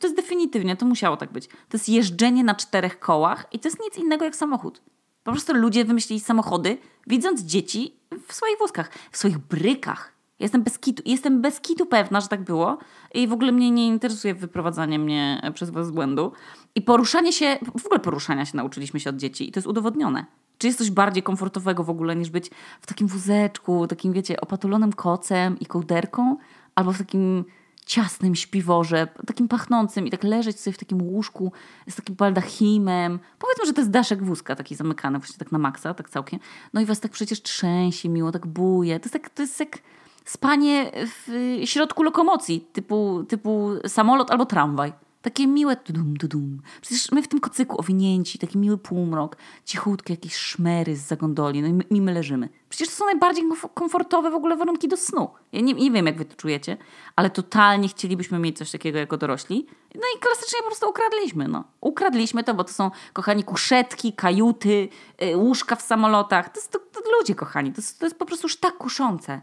to 0.00 0.06
jest 0.06 0.16
definitywnie, 0.16 0.76
to 0.76 0.86
musiało 0.86 1.16
tak 1.16 1.32
być. 1.32 1.48
To 1.48 1.54
jest 1.72 1.88
jeżdżenie 1.88 2.44
na 2.44 2.54
czterech 2.54 2.98
kołach 2.98 3.46
i 3.52 3.58
to 3.58 3.68
jest 3.68 3.80
nic 3.80 3.98
innego 3.98 4.24
jak 4.24 4.36
samochód. 4.36 4.82
Po 5.24 5.32
prostu 5.32 5.54
ludzie 5.54 5.84
wymyślili 5.84 6.20
samochody, 6.20 6.78
widząc 7.06 7.42
dzieci 7.42 7.96
w 8.28 8.32
swoich 8.32 8.58
wózkach, 8.58 8.90
w 9.10 9.16
swoich 9.16 9.38
brykach. 9.38 10.11
Jestem 10.42 10.62
bez, 10.62 10.78
kitu, 10.78 11.02
jestem 11.06 11.40
bez 11.40 11.60
kitu 11.60 11.86
pewna, 11.86 12.20
że 12.20 12.28
tak 12.28 12.44
było 12.44 12.78
i 13.14 13.28
w 13.28 13.32
ogóle 13.32 13.52
mnie 13.52 13.70
nie 13.70 13.86
interesuje 13.86 14.34
wyprowadzanie 14.34 14.98
mnie 14.98 15.50
przez 15.54 15.70
was 15.70 15.86
z 15.86 15.90
błędu. 15.90 16.32
I 16.74 16.82
poruszanie 16.82 17.32
się, 17.32 17.58
w 17.78 17.86
ogóle 17.86 18.00
poruszania 18.00 18.46
się 18.46 18.56
nauczyliśmy 18.56 19.00
się 19.00 19.10
od 19.10 19.16
dzieci 19.16 19.48
i 19.48 19.52
to 19.52 19.58
jest 19.58 19.66
udowodnione. 19.66 20.26
Czy 20.58 20.66
jest 20.66 20.78
coś 20.78 20.90
bardziej 20.90 21.22
komfortowego 21.22 21.84
w 21.84 21.90
ogóle 21.90 22.16
niż 22.16 22.30
być 22.30 22.50
w 22.80 22.86
takim 22.86 23.06
wózeczku, 23.06 23.86
takim 23.86 24.12
wiecie, 24.12 24.40
opatulonym 24.40 24.92
kocem 24.92 25.58
i 25.60 25.66
kołderką, 25.66 26.36
albo 26.74 26.92
w 26.92 26.98
takim 26.98 27.44
ciasnym 27.86 28.34
śpiworze, 28.34 29.08
takim 29.26 29.48
pachnącym 29.48 30.06
i 30.06 30.10
tak 30.10 30.24
leżeć 30.24 30.60
sobie 30.60 30.74
w 30.74 30.78
takim 30.78 31.02
łóżku 31.02 31.52
z 31.88 31.96
takim 31.96 32.14
baldachimem. 32.14 33.18
Powiedzmy, 33.38 33.66
że 33.66 33.72
to 33.72 33.80
jest 33.80 33.90
daszek 33.90 34.24
wózka 34.24 34.56
taki 34.56 34.74
zamykany 34.74 35.18
właśnie 35.18 35.38
tak 35.38 35.52
na 35.52 35.58
maksa, 35.58 35.94
tak 35.94 36.10
całkiem. 36.10 36.40
No 36.72 36.80
i 36.80 36.84
was 36.84 37.00
tak 37.00 37.12
przecież 37.12 37.42
trzęsie 37.42 38.08
miło, 38.08 38.32
tak 38.32 38.46
buje. 38.46 39.00
To 39.00 39.04
jest, 39.04 39.12
tak, 39.12 39.30
to 39.30 39.42
jest 39.42 39.60
jak 39.60 39.78
spanie 40.24 40.90
w 40.94 41.60
środku 41.64 42.02
lokomocji 42.02 42.60
typu, 42.72 43.24
typu 43.28 43.70
samolot 43.86 44.30
albo 44.30 44.46
tramwaj. 44.46 44.92
Takie 45.22 45.46
miłe 45.46 45.76
tudum, 45.76 46.16
tudum. 46.16 46.62
Przecież 46.80 47.12
my 47.12 47.22
w 47.22 47.28
tym 47.28 47.40
kocyku 47.40 47.80
owinięci, 47.80 48.38
taki 48.38 48.58
miły 48.58 48.78
półmrok, 48.78 49.36
cichutkie 49.64 50.12
jakieś 50.12 50.34
szmery 50.34 50.96
z 50.96 51.00
zagondoli, 51.00 51.62
no 51.62 51.68
i 51.68 51.72
my, 51.72 51.84
my 51.90 52.12
leżymy. 52.12 52.48
Przecież 52.68 52.88
to 52.88 52.94
są 52.94 53.04
najbardziej 53.04 53.44
komfortowe 53.74 54.30
w 54.30 54.34
ogóle 54.34 54.56
warunki 54.56 54.88
do 54.88 54.96
snu. 54.96 55.30
Ja 55.52 55.60
nie, 55.60 55.72
nie 55.72 55.90
wiem, 55.90 56.06
jak 56.06 56.18
wy 56.18 56.24
to 56.24 56.36
czujecie, 56.36 56.76
ale 57.16 57.30
totalnie 57.30 57.88
chcielibyśmy 57.88 58.38
mieć 58.38 58.58
coś 58.58 58.70
takiego 58.70 58.98
jako 58.98 59.16
dorośli. 59.16 59.66
No 59.94 60.02
i 60.16 60.20
klasycznie 60.20 60.58
po 60.58 60.66
prostu 60.66 60.90
ukradliśmy, 60.90 61.48
no. 61.48 61.64
Ukradliśmy 61.80 62.44
to, 62.44 62.54
bo 62.54 62.64
to 62.64 62.72
są, 62.72 62.90
kochani, 63.12 63.44
kuszetki, 63.44 64.12
kajuty, 64.12 64.88
yy, 65.20 65.36
łóżka 65.36 65.76
w 65.76 65.82
samolotach. 65.82 66.48
To, 66.48 66.60
jest, 66.60 66.72
to, 66.72 66.78
to 66.78 67.00
ludzie, 67.18 67.34
kochani, 67.34 67.72
to 67.72 67.82
to 67.98 68.06
jest 68.06 68.18
po 68.18 68.26
prostu 68.26 68.44
już 68.46 68.56
tak 68.56 68.76
kuszące 68.76 69.40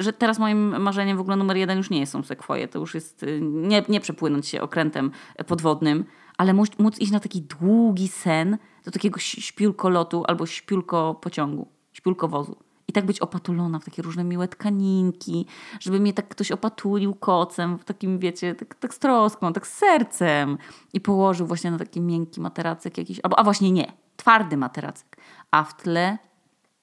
że 0.00 0.12
teraz 0.12 0.38
moim 0.38 0.80
marzeniem 0.82 1.16
w 1.16 1.20
ogóle 1.20 1.36
numer 1.36 1.56
jeden 1.56 1.78
już 1.78 1.90
nie 1.90 2.06
są 2.06 2.22
sekwoje. 2.22 2.68
To 2.68 2.78
już 2.78 2.94
jest 2.94 3.22
y, 3.22 3.40
nie, 3.42 3.82
nie 3.88 4.00
przepłynąć 4.00 4.48
się 4.48 4.62
okrętem 4.62 5.10
podwodnym, 5.46 6.04
ale 6.38 6.54
móc, 6.54 6.78
móc 6.78 6.98
iść 6.98 7.12
na 7.12 7.20
taki 7.20 7.42
długi 7.42 8.08
sen 8.08 8.58
do 8.84 8.90
takiego 8.90 9.18
śpiulkolotu 9.20 10.24
albo 10.26 10.46
śpiulko 10.46 11.14
pociągu, 11.14 11.68
śpiulko 11.92 12.28
wozu. 12.28 12.56
I 12.88 12.92
tak 12.92 13.06
być 13.06 13.20
opatulona 13.20 13.78
w 13.78 13.84
takie 13.84 14.02
różne 14.02 14.24
miłe 14.24 14.48
tkaninki, 14.48 15.46
żeby 15.80 16.00
mnie 16.00 16.12
tak 16.12 16.28
ktoś 16.28 16.52
opatulił 16.52 17.14
kocem, 17.14 17.78
w 17.78 17.84
takim, 17.84 18.18
wiecie, 18.18 18.54
tak, 18.54 18.74
tak 18.74 18.94
z 18.94 18.98
troską, 18.98 19.52
tak 19.52 19.66
z 19.66 19.72
sercem. 19.72 20.58
I 20.92 21.00
położył 21.00 21.46
właśnie 21.46 21.70
na 21.70 21.78
taki 21.78 22.00
miękki 22.00 22.40
materacek 22.40 22.98
jakiś, 22.98 23.20
albo, 23.22 23.38
a 23.38 23.44
właśnie 23.44 23.72
nie, 23.72 23.92
twardy 24.16 24.56
materacek. 24.56 25.16
A 25.50 25.64
w 25.64 25.76
tle 25.76 26.18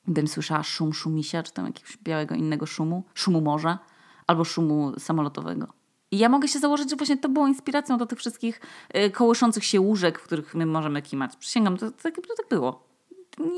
bym 0.09 0.27
słyszała 0.27 0.63
szum 0.63 0.93
szumisia, 0.93 1.43
czy 1.43 1.53
tam 1.53 1.65
jakiegoś 1.65 1.97
białego 1.97 2.35
innego 2.35 2.65
szumu, 2.65 3.03
szumu 3.13 3.41
morza 3.41 3.79
albo 4.27 4.43
szumu 4.43 4.93
samolotowego. 4.99 5.67
I 6.11 6.17
ja 6.17 6.29
mogę 6.29 6.47
się 6.47 6.59
założyć, 6.59 6.89
że 6.89 6.95
właśnie 6.95 7.17
to 7.17 7.29
było 7.29 7.47
inspiracją 7.47 7.97
do 7.97 8.05
tych 8.05 8.19
wszystkich 8.19 8.61
y, 8.95 9.11
kołyszących 9.11 9.65
się 9.65 9.81
łóżek, 9.81 10.19
w 10.19 10.23
których 10.23 10.55
my 10.55 10.65
możemy 10.65 11.01
kimać. 11.01 11.35
Przysięgam, 11.35 11.77
to, 11.77 11.91
to, 11.91 12.11
to 12.11 12.35
tak 12.37 12.49
było. 12.49 12.89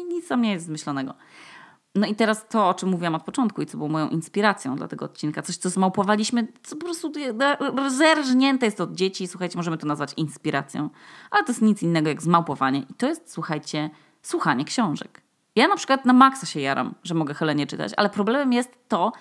Nic 0.10 0.27
tam 0.27 0.41
nie 0.41 0.51
jest 0.51 0.65
zmyślonego. 0.65 1.13
No 1.96 2.08
i 2.08 2.15
teraz 2.15 2.48
to, 2.48 2.70
o 2.70 2.74
czym 2.74 2.89
mówiłam 2.89 3.15
od 3.15 3.24
początku 3.24 3.62
i 3.62 3.65
co 3.65 3.77
było 3.77 3.89
moją 3.89 4.10
inspiracją 4.10 4.75
dla 4.75 4.88
tego 4.88 5.05
odcinka, 5.05 5.41
coś, 5.41 5.58
co 5.58 5.70
zmałpowaliśmy, 5.70 6.48
co 6.63 6.75
po 6.75 6.86
prostu 6.86 7.12
zerżnięte 7.88 8.65
jest 8.65 8.81
od 8.81 8.93
dzieci. 8.93 9.27
Słuchajcie, 9.27 9.58
możemy 9.58 9.77
to 9.77 9.88
nazwać 9.88 10.13
inspiracją, 10.17 10.89
ale 11.31 11.43
to 11.43 11.51
jest 11.51 11.62
nic 11.62 11.84
innego 11.84 12.10
jak 12.10 12.22
zmałpowanie. 12.22 12.79
I 12.89 12.93
to 12.93 13.08
jest, 13.08 13.31
słuchajcie, 13.31 13.89
słuchanie 14.22 14.65
książek. 14.65 15.22
Ja 15.55 15.67
na 15.67 15.75
przykład 15.75 16.05
na 16.05 16.13
maksa 16.13 16.46
się 16.46 16.60
jaram, 16.60 16.96
że 17.03 17.13
mogę 17.13 17.34
Helenie 17.34 17.67
czytać, 17.67 17.91
ale 17.98 18.10
problemem 18.10 18.53
jest 18.53 18.77
to, 18.88 19.12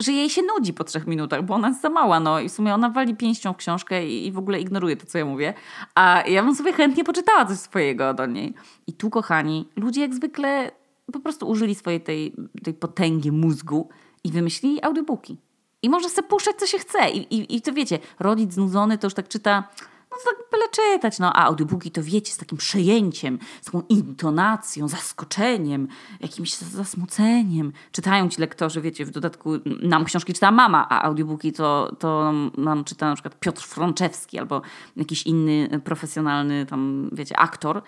że 0.00 0.12
jej 0.12 0.30
się 0.30 0.42
nudzi 0.42 0.72
po 0.72 0.84
trzech 0.84 1.06
minutach, 1.06 1.42
bo 1.42 1.54
ona 1.54 1.68
jest 1.68 1.80
za 1.80 1.90
mała, 1.90 2.20
no 2.20 2.40
i 2.40 2.48
w 2.48 2.52
sumie 2.52 2.74
ona 2.74 2.90
wali 2.90 3.16
pięścią 3.16 3.52
w 3.52 3.56
książkę 3.56 4.06
i, 4.06 4.26
i 4.26 4.32
w 4.32 4.38
ogóle 4.38 4.60
ignoruje 4.60 4.96
to, 4.96 5.06
co 5.06 5.18
ja 5.18 5.24
mówię. 5.24 5.54
A 5.94 6.22
ja 6.26 6.42
bym 6.42 6.54
sobie 6.54 6.72
chętnie 6.72 7.04
poczytała 7.04 7.44
coś 7.44 7.58
swojego 7.58 8.14
do 8.14 8.26
niej. 8.26 8.54
I 8.86 8.92
tu, 8.92 9.10
kochani, 9.10 9.68
ludzie 9.76 10.00
jak 10.00 10.14
zwykle 10.14 10.70
po 11.12 11.20
prostu 11.20 11.48
użyli 11.48 11.74
swojej 11.74 12.00
tej, 12.00 12.34
tej 12.62 12.74
potęgi 12.74 13.32
mózgu 13.32 13.88
i 14.24 14.30
wymyślili 14.30 14.84
audiobooki. 14.84 15.36
I 15.82 15.90
może 15.90 16.08
sobie 16.08 16.28
puszczać, 16.28 16.56
co 16.56 16.66
się 16.66 16.78
chce. 16.78 17.10
I, 17.10 17.34
i, 17.34 17.56
I 17.56 17.62
to 17.62 17.72
wiecie, 17.72 17.98
rodzic 18.18 18.52
znudzony 18.52 18.98
to 18.98 19.06
już 19.06 19.14
tak 19.14 19.28
czyta 19.28 19.68
no 20.14 20.32
tak 20.32 20.50
byle 20.50 20.68
czytać, 20.68 21.18
no 21.18 21.32
a 21.32 21.44
audiobooki 21.44 21.90
to 21.90 22.02
wiecie, 22.02 22.32
z 22.32 22.36
takim 22.36 22.58
przejęciem, 22.58 23.38
z 23.62 23.64
taką 23.64 23.82
intonacją, 23.88 24.88
zaskoczeniem, 24.88 25.88
jakimś 26.20 26.54
zasmuceniem. 26.56 27.72
Czytają 27.92 28.28
ci 28.28 28.40
lektorzy, 28.40 28.80
wiecie, 28.80 29.04
w 29.04 29.10
dodatku 29.10 29.50
nam 29.82 30.04
książki 30.04 30.34
czyta 30.34 30.50
mama, 30.50 30.88
a 30.88 31.02
audiobooki 31.02 31.52
to, 31.52 31.96
to 31.98 32.32
nam 32.58 32.84
czyta 32.84 33.08
na 33.08 33.14
przykład 33.14 33.40
Piotr 33.40 33.62
Frączewski 33.62 34.38
albo 34.38 34.62
jakiś 34.96 35.22
inny 35.22 35.80
profesjonalny 35.84 36.66
tam, 36.66 37.10
wiecie, 37.12 37.36
aktor. 37.36 37.82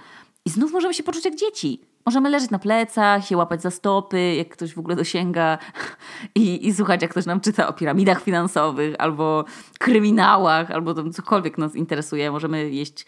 I 0.45 0.50
znów 0.50 0.73
możemy 0.73 0.95
się 0.95 1.02
poczuć 1.02 1.25
jak 1.25 1.35
dzieci. 1.35 1.80
Możemy 2.06 2.30
leżeć 2.30 2.50
na 2.50 2.59
plecach, 2.59 3.26
się 3.26 3.37
łapać 3.37 3.62
za 3.62 3.71
stopy, 3.71 4.35
jak 4.35 4.49
ktoś 4.49 4.75
w 4.75 4.78
ogóle 4.78 4.97
dosięga 4.97 5.59
i, 6.35 6.67
i 6.67 6.75
słuchać, 6.75 7.03
jak 7.03 7.11
ktoś 7.11 7.27
nam 7.27 7.41
czyta 7.41 7.69
o 7.69 7.73
piramidach 7.73 8.23
finansowych 8.23 8.95
albo 8.99 9.45
kryminałach, 9.79 10.71
albo 10.71 10.95
tam 10.95 11.13
cokolwiek 11.13 11.59
nas 11.59 11.75
interesuje. 11.75 12.31
Możemy 12.31 12.71
jeść 12.71 13.07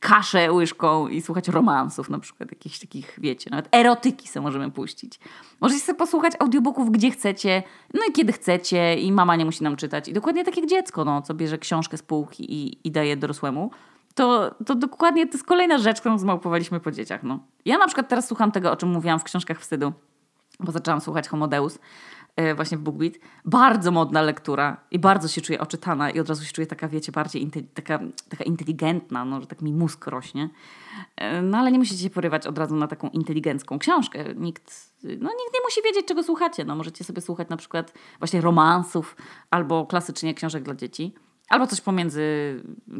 kaszę 0.00 0.52
łyżką 0.52 1.08
i 1.08 1.20
słuchać 1.20 1.48
romansów 1.48 2.10
na 2.10 2.18
przykład, 2.18 2.50
jakichś 2.50 2.78
takich, 2.78 3.18
wiecie, 3.20 3.50
nawet 3.50 3.68
erotyki 3.72 4.28
sobie 4.28 4.44
możemy 4.44 4.70
puścić. 4.70 5.20
Możecie 5.60 5.80
sobie 5.80 5.98
posłuchać 5.98 6.32
audiobooków 6.38 6.90
gdzie 6.90 7.10
chcecie, 7.10 7.62
no 7.94 8.00
i 8.08 8.12
kiedy 8.12 8.32
chcecie 8.32 8.94
i 8.94 9.12
mama 9.12 9.36
nie 9.36 9.44
musi 9.44 9.64
nam 9.64 9.76
czytać. 9.76 10.08
I 10.08 10.12
dokładnie 10.12 10.44
tak 10.44 10.56
jak 10.56 10.66
dziecko, 10.66 11.04
no, 11.04 11.22
co 11.22 11.34
bierze 11.34 11.58
książkę 11.58 11.96
z 11.96 12.02
półki 12.02 12.54
i, 12.54 12.88
i 12.88 12.90
daje 12.90 13.16
dorosłemu 13.16 13.70
to, 14.14 14.54
to 14.66 14.74
dokładnie 14.74 15.26
to 15.26 15.32
jest 15.32 15.44
kolejna 15.44 15.78
rzecz, 15.78 16.00
którą 16.00 16.18
zmałpowaliśmy 16.18 16.80
po 16.80 16.90
dzieciach. 16.90 17.22
No. 17.22 17.38
Ja 17.64 17.78
na 17.78 17.86
przykład 17.86 18.08
teraz 18.08 18.28
słucham 18.28 18.52
tego, 18.52 18.72
o 18.72 18.76
czym 18.76 18.88
mówiłam 18.88 19.18
w 19.18 19.24
książkach 19.24 19.60
wstydu, 19.60 19.92
bo 20.60 20.72
zaczęłam 20.72 21.00
słuchać 21.00 21.28
Homodeus 21.28 21.78
właśnie 22.54 22.78
w 22.78 22.80
BookBeat. 22.80 23.12
Bardzo 23.44 23.90
modna 23.90 24.22
lektura 24.22 24.76
i 24.90 24.98
bardzo 24.98 25.28
się 25.28 25.40
czuję 25.40 25.60
oczytana 25.60 26.10
i 26.10 26.20
od 26.20 26.28
razu 26.28 26.44
się 26.44 26.52
czuję 26.52 26.66
taka, 26.66 26.88
wiecie, 26.88 27.12
bardziej 27.12 27.50
taka, 27.74 27.98
taka 28.28 28.44
inteligentna, 28.44 29.24
no, 29.24 29.40
że 29.40 29.46
tak 29.46 29.62
mi 29.62 29.72
mózg 29.72 30.06
rośnie. 30.06 30.50
Yy, 31.20 31.42
no 31.42 31.58
ale 31.58 31.72
nie 31.72 31.78
musicie 31.78 32.02
się 32.02 32.10
porywać 32.10 32.46
od 32.46 32.58
razu 32.58 32.76
na 32.76 32.88
taką 32.88 33.08
inteligencką 33.08 33.78
książkę. 33.78 34.24
Nikt, 34.34 34.94
no, 35.02 35.10
nikt 35.10 35.54
nie 35.54 35.60
musi 35.64 35.82
wiedzieć, 35.84 36.06
czego 36.06 36.22
słuchacie. 36.22 36.64
No, 36.64 36.76
możecie 36.76 37.04
sobie 37.04 37.20
słuchać 37.20 37.48
na 37.48 37.56
przykład 37.56 37.92
właśnie 38.18 38.40
romansów 38.40 39.16
albo 39.50 39.86
klasycznie 39.86 40.34
książek 40.34 40.62
dla 40.62 40.74
dzieci. 40.74 41.14
Albo 41.48 41.66
coś 41.66 41.80
pomiędzy, 41.80 42.22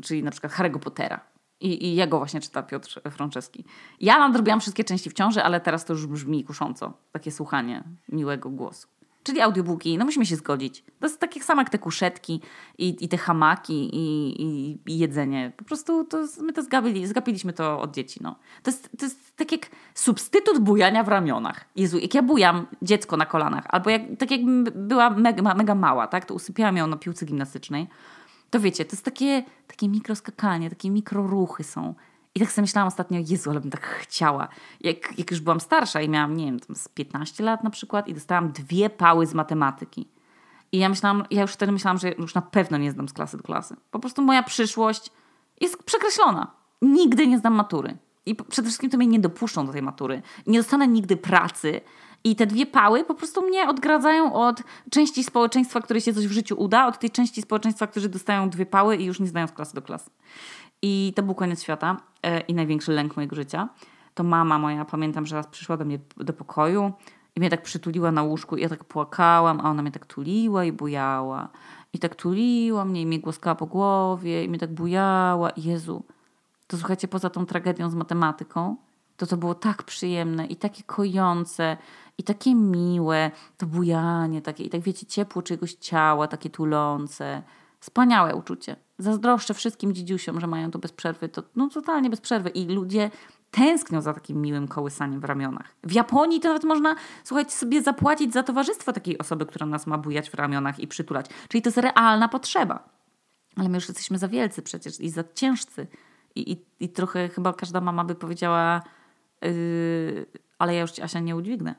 czyli 0.03 0.23
na 0.23 0.31
przykład 0.31 0.53
Harry'ego 0.53 0.79
Pottera. 0.79 1.21
I, 1.61 1.87
I 1.87 1.95
jego 1.95 2.19
właśnie 2.19 2.41
czyta 2.41 2.63
Piotr 2.63 3.01
Franceski. 3.11 3.65
Ja 4.01 4.19
nadrobiłam 4.19 4.61
wszystkie 4.61 4.85
części 4.85 5.11
w 5.11 5.13
ciąży, 5.13 5.43
ale 5.43 5.61
teraz 5.61 5.85
to 5.85 5.93
już 5.93 6.07
brzmi 6.07 6.45
kusząco. 6.45 6.93
Takie 7.13 7.33
słuchanie 7.33 7.85
miłego 8.09 8.51
głosu. 8.51 8.89
Czyli 9.23 9.41
audiobooki, 9.41 9.99
no 9.99 10.05
musimy 10.05 10.27
się 10.27 10.37
zgodzić. 10.37 10.85
To 11.01 11.07
jest 11.07 11.21
takie 11.21 11.43
samo 11.43 11.61
jak 11.61 11.71
te 11.71 11.79
kuszetki 11.79 12.41
i, 12.79 13.05
i 13.05 13.09
te 13.09 13.17
hamaki 13.17 13.97
i, 13.97 14.43
i, 14.43 14.79
i, 14.87 14.99
jedzenie. 14.99 15.53
Po 15.57 15.65
prostu 15.65 16.05
to, 16.05 16.27
my 16.41 16.53
to 16.53 16.63
zgapili, 16.63 17.07
zgapiliśmy 17.07 17.53
to 17.53 17.81
od 17.81 17.95
dzieci. 17.95 18.21
No. 18.23 18.37
To, 18.63 18.71
jest, 18.71 18.91
to 18.99 19.05
jest 19.07 19.37
tak 19.37 19.53
jak 19.53 19.71
substytut 19.95 20.59
bujania 20.59 21.05
w 21.05 21.09
ramionach. 21.09 21.65
Jezu, 21.77 21.99
jak 21.99 22.15
ja 22.15 22.23
bujam 22.23 22.67
dziecko 22.83 23.17
na 23.17 23.27
kolanach, 23.27 23.65
albo 23.69 23.91
jak, 23.91 24.03
tak 24.19 24.31
jakbym 24.31 24.65
była 24.75 25.11
mega, 25.11 25.55
mega 25.55 25.75
mała, 25.75 26.07
tak, 26.07 26.25
to 26.25 26.35
usypiałam 26.35 26.77
ją 26.77 26.87
na 26.87 26.97
piłce 26.97 27.27
gimnastycznej 27.27 27.89
to 28.53 28.61
wiecie, 28.61 28.85
to 28.85 28.93
jest 28.93 29.05
takie, 29.05 29.43
takie 29.67 29.89
mikroskakanie, 29.89 30.71
takie 30.71 30.91
mikroruchy 30.91 31.65
są. 31.65 31.95
I 32.35 32.41
tak 32.41 32.53
sobie 32.53 32.63
myślałam 32.63 32.89
ostatnio, 32.89 33.21
Jezu, 33.29 33.51
ale 33.51 33.61
bym 33.61 33.71
tak 33.71 33.87
chciała. 33.87 34.49
Jak, 34.81 35.19
jak 35.19 35.31
już 35.31 35.41
byłam 35.41 35.61
starsza 35.61 36.01
i 36.01 36.09
miałam, 36.09 36.37
nie 36.37 36.45
wiem, 36.45 36.61
tam 36.61 36.77
z 36.77 36.89
15 36.89 37.45
lat 37.45 37.65
na 37.65 37.71
przykład 37.71 38.09
i 38.09 38.15
dostałam 38.15 38.53
dwie 38.53 38.91
pały 38.91 39.27
z 39.27 39.35
matematyki. 39.35 40.09
I 40.73 40.79
ja 40.79 40.89
myślałam, 40.89 41.25
ja 41.31 41.43
już 41.43 41.53
wtedy 41.53 41.73
myślałam, 41.73 41.99
że 41.99 42.13
już 42.13 42.35
na 42.35 42.43
pewno 42.43 42.79
nie 42.79 42.91
zdam 42.91 43.09
z 43.09 43.13
klasy 43.13 43.37
do 43.37 43.43
klasy. 43.43 43.77
Po 43.91 43.99
prostu 43.99 44.23
moja 44.23 44.43
przyszłość 44.43 45.11
jest 45.61 45.83
przekreślona. 45.83 46.55
Nigdy 46.83 47.27
nie 47.27 47.39
zdam 47.39 47.55
matury. 47.55 47.97
I 48.27 48.35
przede 48.35 48.69
wszystkim 48.69 48.91
to 48.91 48.97
mnie 48.97 49.07
nie 49.07 49.21
dopuszczą 49.21 49.67
do 49.67 49.73
tej 49.73 49.83
matury. 49.83 50.23
Nie 50.47 50.59
dostanę 50.59 50.89
nigdy 50.89 51.17
pracy, 51.17 51.81
i 52.25 52.37
te 52.37 52.47
dwie 52.47 52.67
pały 52.67 53.05
po 53.05 53.15
prostu 53.15 53.43
mnie 53.43 53.69
odgradzają 53.69 54.33
od 54.35 54.63
części 54.91 55.25
społeczeństwa, 55.25 55.81
której 55.81 56.01
się 56.01 56.15
coś 56.15 56.27
w 56.27 56.33
życiu 56.33 56.55
uda, 56.59 56.87
od 56.87 56.99
tej 56.99 57.11
części 57.11 57.43
społeczeństwa, 57.43 57.87
którzy 57.87 58.09
dostają 58.09 58.51
dwie 58.51 58.67
pały 58.67 58.97
i 58.97 59.05
już 59.05 59.21
nie 59.21 59.27
zdają 59.27 59.47
z 59.47 59.53
klasy 59.53 59.75
do 59.75 59.83
klasy. 59.83 60.11
I 60.83 61.13
to 61.17 61.23
był 61.23 61.35
koniec 61.35 61.63
świata 61.63 61.97
e, 62.23 62.41
i 62.41 62.55
największy 62.55 62.93
lęk 62.93 63.17
mojego 63.17 63.37
życia. 63.37 63.69
To 64.15 64.25
mama 64.25 64.59
moja, 64.59 64.85
pamiętam, 64.85 65.27
że 65.27 65.37
raz 65.37 65.47
przyszła 65.47 65.77
do 65.77 65.85
mnie 65.85 65.99
do 66.17 66.33
pokoju 66.33 66.93
i 67.37 67.41
mnie 67.41 67.51
tak 67.51 67.63
przytuliła 67.63 68.13
na 68.13 68.23
łóżku 68.23 68.57
i 68.57 68.63
ja 68.63 68.69
tak 68.69 68.85
płakałam, 68.85 69.61
a 69.61 69.71
ona 69.71 69.83
mnie 69.83 69.93
tak 69.93 70.07
tuliła 70.07 70.65
i 70.65 70.73
bujała. 70.73 71.49
I 71.93 71.99
tak 71.99 72.15
tuliła 72.15 72.85
mnie 72.85 73.03
i 73.03 73.07
mnie 73.07 73.21
głaskała 73.21 73.55
po 73.55 73.67
głowie 73.67 74.45
i 74.45 74.49
mnie 74.49 74.59
tak 74.59 74.75
bujała. 74.75 75.51
Jezu, 75.57 76.05
to 76.67 76.77
słuchajcie, 76.77 77.09
poza 77.09 77.31
tą 77.31 77.47
tragedią 77.47 77.91
z 77.91 77.95
matematyką, 77.95 78.77
to 79.17 79.27
to 79.27 79.37
było 79.37 79.55
tak 79.55 79.83
przyjemne 79.83 80.47
i 80.47 80.57
takie 80.57 80.83
kojące 80.83 81.77
i 82.19 82.23
takie 82.23 82.55
miłe, 82.55 83.31
to 83.57 83.67
bujanie 83.67 84.43
takie 84.43 84.65
i 84.65 84.71
tak 84.71 84.81
wiecie, 84.81 85.07
ciepło 85.07 85.43
czegoś 85.43 85.73
ciała, 85.73 86.29
takie 86.29 86.51
tulące. 86.51 87.43
Wspaniałe 87.81 88.35
uczucie. 88.35 88.77
Zazdroszczę 89.03 89.55
wszystkim 89.55 89.95
dzidziusiom, 89.95 90.41
że 90.41 90.47
mają 90.47 90.71
to 90.71 90.79
bez 90.79 90.93
przerwy. 90.93 91.29
To 91.29 91.43
no 91.57 91.69
totalnie 91.69 92.11
bez 92.11 92.21
przerwy. 92.21 92.49
I 92.49 92.67
ludzie 92.67 93.11
tęsknią 93.51 94.01
za 94.01 94.13
takim 94.13 94.43
miłym 94.43 94.69
kołysaniem 94.69 95.21
w 95.21 95.25
ramionach. 95.25 95.77
W 95.85 95.93
Japonii 95.93 96.41
to 96.41 96.49
nawet 96.49 96.65
można, 96.65 96.95
słuchajcie, 97.25 97.51
sobie 97.51 97.83
zapłacić 97.83 98.33
za 98.33 98.43
towarzystwo 98.43 98.93
takiej 98.93 99.19
osoby, 99.19 99.47
która 99.47 99.67
nas 99.67 99.87
ma 99.87 99.99
bujać 99.99 100.31
w 100.31 100.35
ramionach 100.35 100.81
i 100.81 100.87
przytulać. 100.87 101.27
Czyli 101.49 101.63
to 101.63 101.69
jest 101.69 101.79
realna 101.79 102.29
potrzeba. 102.29 102.89
Ale 103.57 103.69
my 103.69 103.75
już 103.75 103.89
jesteśmy 103.89 104.19
za 104.19 104.29
wielcy 104.29 104.63
przecież 104.63 105.01
i 105.01 105.11
za 105.11 105.25
ciężcy. 105.35 105.87
I, 106.35 106.53
i, 106.53 106.65
i 106.81 106.89
trochę 106.89 107.29
chyba 107.29 107.53
każda 107.53 107.81
mama 107.81 108.05
by 108.05 108.15
powiedziała, 108.15 108.83
yy, 109.43 110.27
ale 110.59 110.75
ja 110.75 110.81
już 110.81 110.99
Asia 110.99 111.21
nie 111.21 111.37
udźwignę. 111.37 111.75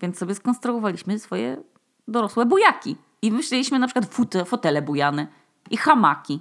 Więc 0.00 0.18
sobie 0.18 0.34
skonstruowaliśmy 0.34 1.18
swoje 1.18 1.62
dorosłe 2.08 2.46
bujaki. 2.46 2.96
I 3.22 3.32
myśleliśmy 3.32 3.78
na 3.78 3.86
przykład 3.86 4.06
fute, 4.06 4.44
fotele 4.44 4.82
bujane 4.82 5.26
i 5.70 5.76
hamaki. 5.76 6.40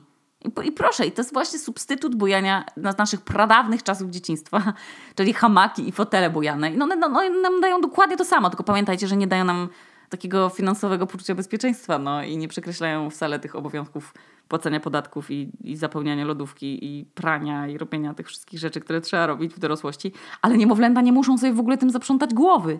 I, 0.63 0.71
proszę, 0.71 1.05
i 1.05 1.11
to 1.11 1.21
jest 1.21 1.33
właśnie 1.33 1.59
substytut 1.59 2.15
bujania 2.15 2.65
z 2.93 2.97
naszych 2.97 3.21
pradawnych 3.21 3.83
czasów 3.83 4.09
dzieciństwa, 4.09 4.73
czyli 5.17 5.33
hamaki 5.33 5.89
i 5.89 5.91
fotele 5.91 6.29
bujane. 6.29 6.71
No, 6.71 6.85
no, 6.85 6.95
no, 6.95 7.29
nam 7.41 7.61
dają 7.61 7.81
dokładnie 7.81 8.17
to 8.17 8.25
samo, 8.25 8.49
tylko 8.49 8.63
pamiętajcie, 8.63 9.07
że 9.07 9.17
nie 9.17 9.27
dają 9.27 9.43
nam 9.43 9.69
takiego 10.09 10.49
finansowego 10.49 11.07
poczucia 11.07 11.35
bezpieczeństwa 11.35 11.99
no, 11.99 12.23
i 12.23 12.37
nie 12.37 12.47
przekreślają 12.47 13.09
wcale 13.09 13.39
tych 13.39 13.55
obowiązków 13.55 14.13
płacenia 14.47 14.79
podatków 14.79 15.31
i, 15.31 15.51
i 15.63 15.75
zapełniania 15.75 16.25
lodówki 16.25 16.85
i 16.85 17.05
prania 17.05 17.67
i 17.67 17.77
robienia 17.77 18.13
tych 18.13 18.27
wszystkich 18.27 18.59
rzeczy, 18.59 18.79
które 18.79 19.01
trzeba 19.01 19.27
robić 19.27 19.53
w 19.53 19.59
dorosłości. 19.59 20.11
Ale 20.41 20.57
niemowlęta 20.57 21.01
nie 21.01 21.11
muszą 21.11 21.37
sobie 21.37 21.53
w 21.53 21.59
ogóle 21.59 21.77
tym 21.77 21.89
zaprzątać 21.89 22.33
głowy. 22.33 22.79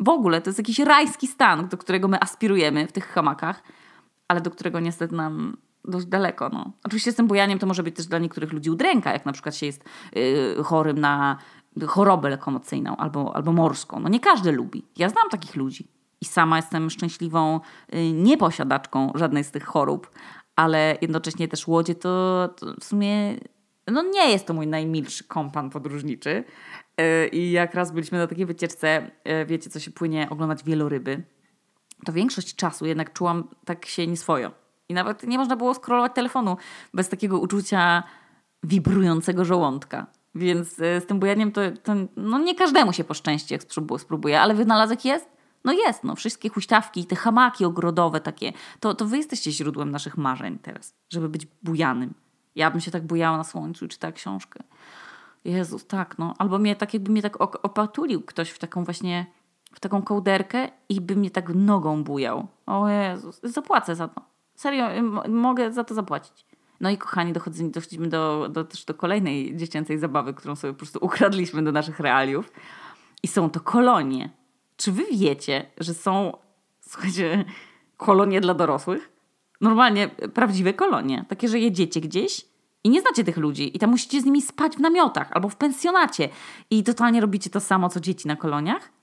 W 0.00 0.08
ogóle 0.08 0.40
to 0.40 0.50
jest 0.50 0.58
jakiś 0.58 0.78
rajski 0.78 1.26
stan, 1.26 1.68
do 1.68 1.78
którego 1.78 2.08
my 2.08 2.20
aspirujemy 2.20 2.86
w 2.86 2.92
tych 2.92 3.06
hamakach, 3.08 3.62
ale 4.28 4.40
do 4.40 4.50
którego 4.50 4.80
niestety 4.80 5.14
nam 5.14 5.56
dość 5.88 6.06
daleko. 6.06 6.48
No. 6.48 6.72
Oczywiście 6.84 7.12
z 7.12 7.14
tym 7.14 7.26
bujaniem 7.26 7.58
to 7.58 7.66
może 7.66 7.82
być 7.82 7.96
też 7.96 8.06
dla 8.06 8.18
niektórych 8.18 8.52
ludzi 8.52 8.70
udręka, 8.70 9.12
jak 9.12 9.26
na 9.26 9.32
przykład 9.32 9.56
się 9.56 9.66
jest 9.66 9.84
yy, 10.14 10.64
chorym 10.64 10.98
na 10.98 11.38
chorobę 11.86 12.30
lokomocyjną 12.30 12.96
albo, 12.96 13.36
albo 13.36 13.52
morską. 13.52 14.00
No 14.00 14.08
nie 14.08 14.20
każdy 14.20 14.52
lubi. 14.52 14.84
Ja 14.96 15.08
znam 15.08 15.28
takich 15.30 15.56
ludzi. 15.56 15.88
I 16.20 16.24
sama 16.24 16.56
jestem 16.56 16.90
szczęśliwą 16.90 17.60
yy, 17.92 18.12
nieposiadaczką 18.12 19.12
żadnej 19.14 19.44
z 19.44 19.50
tych 19.50 19.64
chorób, 19.64 20.10
ale 20.56 20.98
jednocześnie 21.00 21.48
też 21.48 21.68
łodzie 21.68 21.94
to, 21.94 22.48
to 22.56 22.74
w 22.80 22.84
sumie 22.84 23.36
no 23.86 24.02
nie 24.02 24.30
jest 24.30 24.46
to 24.46 24.54
mój 24.54 24.66
najmilszy 24.66 25.24
kompan 25.24 25.70
podróżniczy. 25.70 26.44
E, 26.96 27.28
I 27.28 27.50
jak 27.50 27.74
raz 27.74 27.92
byliśmy 27.92 28.18
na 28.18 28.26
takiej 28.26 28.46
wycieczce, 28.46 29.10
e, 29.24 29.46
wiecie, 29.46 29.70
co 29.70 29.80
się 29.80 29.90
płynie, 29.90 30.26
oglądać 30.30 30.64
wieloryby, 30.64 31.22
to 32.04 32.12
większość 32.12 32.56
czasu 32.56 32.86
jednak 32.86 33.12
czułam 33.12 33.48
tak 33.64 33.86
się 33.86 34.06
nieswojo. 34.06 34.65
I 34.88 34.94
nawet 34.94 35.22
nie 35.22 35.38
można 35.38 35.56
było 35.56 35.74
scrollować 35.74 36.12
telefonu 36.14 36.56
bez 36.94 37.08
takiego 37.08 37.38
uczucia 37.40 38.02
wibrującego 38.62 39.44
żołądka. 39.44 40.06
Więc 40.34 40.80
e, 40.80 41.00
z 41.00 41.06
tym 41.06 41.18
bujaniem 41.18 41.52
to, 41.52 41.60
to 41.82 41.92
no 42.16 42.38
nie 42.38 42.54
każdemu 42.54 42.92
się 42.92 43.04
poszczęści, 43.04 43.54
jak 43.54 43.62
spróbuje, 43.98 44.40
ale 44.40 44.54
wynalazek 44.54 45.04
jest? 45.04 45.36
No 45.64 45.72
jest, 45.72 46.04
no 46.04 46.14
wszystkie 46.14 46.48
huśtawki, 46.48 47.04
te 47.04 47.16
hamaki 47.16 47.64
ogrodowe 47.64 48.20
takie, 48.20 48.52
to, 48.80 48.94
to 48.94 49.06
wy 49.06 49.16
jesteście 49.16 49.52
źródłem 49.52 49.90
naszych 49.90 50.16
marzeń 50.16 50.58
teraz, 50.58 50.94
żeby 51.10 51.28
być 51.28 51.46
bujanym. 51.62 52.14
Ja 52.54 52.70
bym 52.70 52.80
się 52.80 52.90
tak 52.90 53.06
bujała 53.06 53.36
na 53.36 53.44
słońcu 53.44 53.84
i 53.84 53.88
czytała 53.88 54.12
książkę. 54.12 54.60
Jezus, 55.44 55.86
tak, 55.86 56.18
no. 56.18 56.34
Albo 56.38 56.58
mnie 56.58 56.76
tak 56.76 56.94
jakby 56.94 57.12
mnie 57.12 57.22
tak 57.22 57.40
opatulił 57.40 58.22
ktoś 58.22 58.50
w 58.50 58.58
taką 58.58 58.84
właśnie, 58.84 59.26
w 59.74 59.80
taką 59.80 60.02
kołderkę 60.02 60.68
i 60.88 61.00
by 61.00 61.16
mnie 61.16 61.30
tak 61.30 61.54
nogą 61.54 62.04
bujał. 62.04 62.46
O 62.66 62.88
Jezus, 62.88 63.40
zapłacę 63.42 63.94
za 63.94 64.08
to. 64.08 64.35
Serio, 64.56 64.88
mogę 65.28 65.72
za 65.72 65.84
to 65.84 65.94
zapłacić. 65.94 66.46
No 66.80 66.90
i 66.90 66.98
kochani, 66.98 67.32
dochodzimy, 67.32 68.08
do, 68.08 68.48
do, 68.50 68.64
też 68.64 68.84
do 68.84 68.94
kolejnej 68.94 69.56
dziecięcej 69.56 69.98
zabawy, 69.98 70.34
którą 70.34 70.56
sobie 70.56 70.72
po 70.72 70.78
prostu 70.78 70.98
ukradliśmy 71.02 71.62
do 71.62 71.72
naszych 71.72 72.00
realiów. 72.00 72.52
I 73.22 73.28
są 73.28 73.50
to 73.50 73.60
kolonie. 73.60 74.30
Czy 74.76 74.92
wy 74.92 75.04
wiecie, 75.12 75.66
że 75.78 75.94
są, 75.94 76.32
słuchajcie, 76.80 77.44
kolonie 77.96 78.40
dla 78.40 78.54
dorosłych? 78.54 79.12
Normalnie 79.60 80.08
prawdziwe 80.08 80.74
kolonie. 80.74 81.24
Takie, 81.28 81.48
że 81.48 81.58
jedziecie 81.58 82.00
gdzieś 82.00 82.46
i 82.84 82.90
nie 82.90 83.00
znacie 83.00 83.24
tych 83.24 83.36
ludzi 83.36 83.76
i 83.76 83.78
tam 83.78 83.90
musicie 83.90 84.20
z 84.20 84.24
nimi 84.24 84.42
spać 84.42 84.76
w 84.76 84.80
namiotach 84.80 85.32
albo 85.32 85.48
w 85.48 85.56
pensjonacie 85.56 86.28
i 86.70 86.84
totalnie 86.84 87.20
robicie 87.20 87.50
to 87.50 87.60
samo, 87.60 87.88
co 87.88 88.00
dzieci 88.00 88.28
na 88.28 88.36
koloniach. 88.36 88.95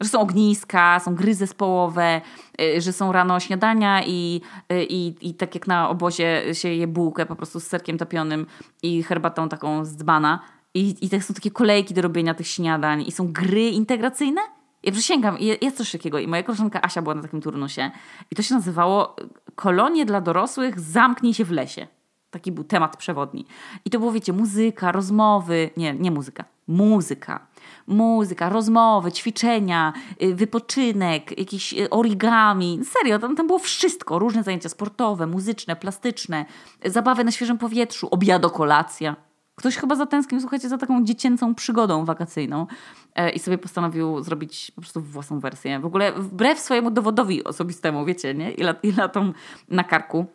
Że 0.00 0.08
są 0.08 0.20
ogniska, 0.20 1.00
są 1.00 1.14
gry 1.14 1.34
zespołowe, 1.34 2.20
y, 2.60 2.80
że 2.80 2.92
są 2.92 3.12
rano 3.12 3.40
śniadania 3.40 4.04
i, 4.04 4.40
y, 4.72 4.84
i, 4.84 5.28
i 5.28 5.34
tak 5.34 5.54
jak 5.54 5.66
na 5.66 5.88
obozie 5.88 6.42
się 6.54 6.68
je 6.68 6.86
bułkę 6.86 7.26
po 7.26 7.36
prostu 7.36 7.60
z 7.60 7.66
serkiem 7.66 7.98
topionym 7.98 8.46
i 8.82 9.02
herbatą 9.02 9.48
taką 9.48 9.84
z 9.84 9.96
dzbana. 9.96 10.40
I, 10.74 10.94
I 11.00 11.08
tak 11.08 11.24
są 11.24 11.34
takie 11.34 11.50
kolejki 11.50 11.94
do 11.94 12.02
robienia 12.02 12.34
tych 12.34 12.46
śniadań 12.46 13.02
i 13.02 13.12
są 13.12 13.32
gry 13.32 13.68
integracyjne. 13.70 14.40
Ja 14.82 14.92
przysięgam, 14.92 15.36
jest 15.38 15.76
coś 15.76 15.92
takiego. 15.92 16.18
I 16.18 16.26
moja 16.26 16.42
koleżanka 16.42 16.82
Asia 16.82 17.02
była 17.02 17.14
na 17.14 17.22
takim 17.22 17.40
turnusie. 17.40 17.90
I 18.30 18.34
to 18.34 18.42
się 18.42 18.54
nazywało 18.54 19.16
Kolonie 19.56 20.06
dla 20.06 20.20
dorosłych, 20.20 20.80
zamknij 20.80 21.34
się 21.34 21.44
w 21.44 21.50
lesie. 21.50 21.86
Taki 22.30 22.52
był 22.52 22.64
temat 22.64 22.96
przewodni. 22.96 23.46
I 23.84 23.90
to 23.90 23.98
było, 23.98 24.12
wiecie, 24.12 24.32
muzyka, 24.32 24.92
rozmowy. 24.92 25.70
Nie, 25.76 25.94
nie 25.94 26.10
muzyka. 26.10 26.44
Muzyka. 26.68 27.46
Muzyka, 27.86 28.48
rozmowy, 28.48 29.12
ćwiczenia, 29.12 29.92
y, 30.22 30.34
wypoczynek, 30.34 31.38
jakieś 31.38 31.72
y, 31.72 31.90
origami. 31.90 32.80
Serio, 32.84 33.18
tam, 33.18 33.36
tam 33.36 33.46
było 33.46 33.58
wszystko. 33.58 34.18
Różne 34.18 34.42
zajęcia 34.42 34.68
sportowe, 34.68 35.26
muzyczne, 35.26 35.76
plastyczne, 35.76 36.44
zabawy 36.84 37.24
na 37.24 37.30
świeżym 37.30 37.58
powietrzu, 37.58 38.08
obiado, 38.10 38.50
kolacja. 38.50 39.16
Ktoś 39.56 39.76
chyba 39.76 39.96
zatęsknił, 39.96 40.40
słuchajcie, 40.40 40.68
za 40.68 40.78
taką 40.78 41.04
dziecięcą 41.04 41.54
przygodą 41.54 42.04
wakacyjną 42.04 42.66
e, 43.14 43.30
i 43.30 43.38
sobie 43.38 43.58
postanowił 43.58 44.22
zrobić 44.22 44.70
po 44.70 44.80
prostu 44.80 45.00
własną 45.00 45.40
wersję. 45.40 45.80
W 45.80 45.86
ogóle 45.86 46.12
wbrew 46.12 46.60
swojemu 46.60 46.90
dowodowi 46.90 47.44
osobistemu, 47.44 48.04
wiecie, 48.04 48.34
nie? 48.34 48.50
Ile, 48.50 48.74
ile 48.82 49.08
tą 49.08 49.32
na 49.68 49.84
karku. 49.84 50.26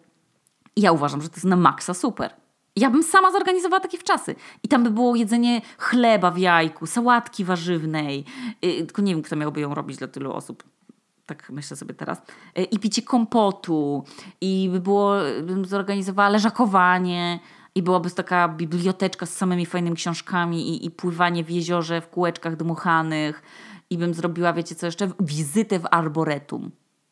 I 0.76 0.82
ja 0.82 0.92
uważam, 0.92 1.22
że 1.22 1.30
to 1.30 1.36
jest 1.36 1.46
na 1.46 1.56
maksa 1.56 1.94
super. 1.94 2.41
Ja 2.76 2.90
bym 2.90 3.04
sama 3.04 3.32
zorganizowała 3.32 3.80
takie 3.80 3.98
wczasy. 3.98 4.36
I 4.64 4.68
tam 4.68 4.84
by 4.84 4.92
było 4.92 5.16
jedzenie 5.16 5.62
chleba 5.78 6.32
w 6.32 6.38
jajku, 6.38 6.88
sałatki 6.88 7.46
warzywnej. 7.46 8.26
Yy, 8.62 8.78
tylko 8.78 9.02
nie 9.02 9.14
wiem, 9.14 9.24
kto 9.24 9.36
miałby 9.36 9.62
ją 9.62 9.74
robić 9.74 9.98
dla 9.98 10.08
tylu 10.08 10.34
osób. 10.34 10.64
Tak 11.26 11.50
myślę 11.50 11.78
sobie 11.78 11.94
teraz. 11.94 12.22
Yy, 12.56 12.64
I 12.64 12.80
picie 12.80 13.02
kompotu. 13.02 14.04
I 14.42 14.70
by 14.72 14.80
było, 14.80 15.16
bym 15.44 15.66
zorganizowała 15.66 16.30
leżakowanie. 16.30 17.40
I 17.76 17.84
byłaby 17.84 18.12
taka 18.12 18.48
biblioteczka 18.48 19.26
z 19.26 19.38
samymi 19.38 19.66
fajnymi 19.66 19.96
książkami 19.96 20.70
i, 20.70 20.86
i 20.86 20.92
pływanie 20.92 21.44
w 21.44 21.50
jeziorze 21.50 22.02
w 22.02 22.10
kółeczkach 22.10 22.56
dmuchanych. 22.56 23.44
I 23.90 23.98
bym 23.98 24.14
zrobiła, 24.14 24.54
wiecie 24.54 24.76
co 24.76 24.86
jeszcze? 24.86 25.12
Wizytę 25.20 25.80
w 25.80 25.86
arboretum 25.92 26.72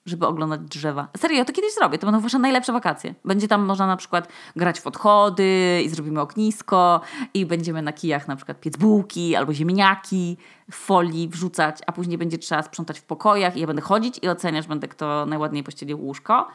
żeby 0.10 0.28
oglądać 0.28 0.62
drzewa. 0.62 1.08
Serio, 1.18 1.38
ja 1.38 1.46
to 1.46 1.54
kiedyś 1.54 1.74
zrobię. 1.74 1.98
To 1.98 2.08
będą 2.08 2.22
wasze 2.22 2.40
najlepsze 2.40 2.74
wakacje. 2.74 3.16
Będzie 3.26 3.48
tam 3.48 3.66
można 3.66 3.88
na 3.88 3.98
przykład 3.98 4.28
grać 4.56 4.80
w 4.82 4.88
odchody 4.88 5.82
i 5.86 5.90
zrobimy 5.90 6.22
ognisko 6.22 7.02
i 7.34 7.46
będziemy 7.46 7.82
na 7.82 7.94
kijach 7.94 8.28
na 8.28 8.36
przykład 8.36 8.60
piec 8.60 8.78
bułki 8.78 9.36
albo 9.36 9.54
ziemniaki 9.54 10.38
w 10.72 10.76
folii 10.76 11.30
wrzucać, 11.30 11.80
a 11.88 11.92
później 11.92 12.18
będzie 12.18 12.38
trzeba 12.38 12.64
sprzątać 12.64 13.00
w 13.00 13.04
pokojach 13.04 13.58
i 13.58 13.60
ja 13.60 13.68
będę 13.68 13.82
chodzić 13.82 14.20
i 14.22 14.30
oceniać 14.30 14.68
będę, 14.68 14.88
kto 14.88 15.26
najładniej 15.26 15.64
pościelił 15.64 16.06
łóżko. 16.06 16.48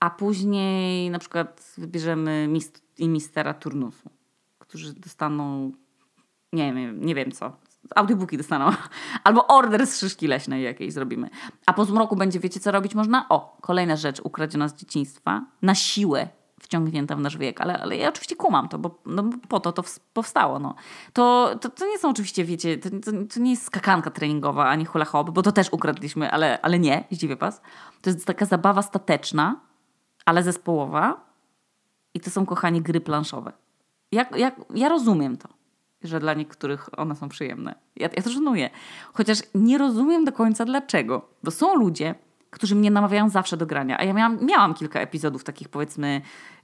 A 0.00 0.10
później 0.10 1.10
na 1.10 1.18
przykład 1.18 1.74
wybierzemy 1.78 2.48
mist 2.48 2.82
i 2.98 3.08
mistera 3.08 3.54
turnusu, 3.54 4.10
którzy 4.58 4.92
dostaną 4.92 5.72
nie 6.52 6.74
wiem, 6.74 7.04
nie 7.04 7.14
wiem 7.14 7.32
co, 7.32 7.56
audiobooki 7.96 8.36
dostaną. 8.36 8.70
Albo 9.24 9.46
order 9.46 9.86
z 9.86 10.00
szyszki 10.00 10.26
leśnej 10.26 10.62
jakiejś 10.62 10.92
zrobimy. 10.92 11.30
A 11.66 11.72
po 11.72 11.84
zmroku 11.84 12.16
będzie, 12.16 12.40
wiecie 12.40 12.60
co 12.60 12.70
robić 12.70 12.94
można? 12.94 13.26
O, 13.28 13.56
kolejna 13.60 13.96
rzecz 13.96 14.20
ukradziona 14.20 14.68
z 14.68 14.74
dzieciństwa. 14.74 15.44
Na 15.62 15.74
siłę 15.74 16.28
wciągnięta 16.60 17.16
w 17.16 17.20
nasz 17.20 17.36
wiek. 17.36 17.60
Ale, 17.60 17.78
ale 17.82 17.96
ja 17.96 18.08
oczywiście 18.08 18.36
kumam 18.36 18.68
to, 18.68 18.78
bo 18.78 18.98
no, 19.06 19.24
po 19.48 19.60
to 19.60 19.72
to 19.72 19.84
powstało. 20.12 20.58
No. 20.58 20.74
To, 21.12 21.56
to, 21.60 21.68
to 21.68 21.86
nie 21.86 21.98
są 21.98 22.10
oczywiście, 22.10 22.44
wiecie, 22.44 22.78
to, 22.78 22.90
to, 22.90 23.12
to 23.34 23.40
nie 23.40 23.50
jest 23.50 23.64
skakanka 23.64 24.10
treningowa, 24.10 24.68
ani 24.68 24.84
hula 24.84 25.04
hop, 25.04 25.30
bo 25.30 25.42
to 25.42 25.52
też 25.52 25.72
ukradliśmy, 25.72 26.30
ale, 26.30 26.60
ale 26.62 26.78
nie, 26.78 27.04
zdziwię 27.10 27.36
was. 27.36 27.60
To 28.02 28.10
jest 28.10 28.26
taka 28.26 28.44
zabawa 28.44 28.82
stateczna, 28.82 29.60
ale 30.24 30.42
zespołowa 30.42 31.28
i 32.14 32.20
to 32.20 32.30
są, 32.30 32.46
kochani, 32.46 32.82
gry 32.82 33.00
planszowe. 33.00 33.52
Ja 34.74 34.88
rozumiem 34.88 35.36
to 35.36 35.57
że 36.02 36.20
dla 36.20 36.34
niektórych 36.34 36.98
one 36.98 37.16
są 37.16 37.28
przyjemne. 37.28 37.74
Ja, 37.96 38.08
ja 38.16 38.22
to 38.22 38.30
szanuję. 38.30 38.70
Chociaż 39.12 39.38
nie 39.54 39.78
rozumiem 39.78 40.24
do 40.24 40.32
końca 40.32 40.64
dlaczego. 40.64 41.28
Bo 41.42 41.50
są 41.50 41.74
ludzie, 41.74 42.14
którzy 42.50 42.74
mnie 42.74 42.90
namawiają 42.90 43.28
zawsze 43.28 43.56
do 43.56 43.66
grania. 43.66 43.98
A 43.98 44.04
ja 44.04 44.12
miałam, 44.12 44.46
miałam 44.46 44.74
kilka 44.74 45.00
epizodów 45.00 45.44
takich, 45.44 45.68
powiedzmy, 45.68 46.20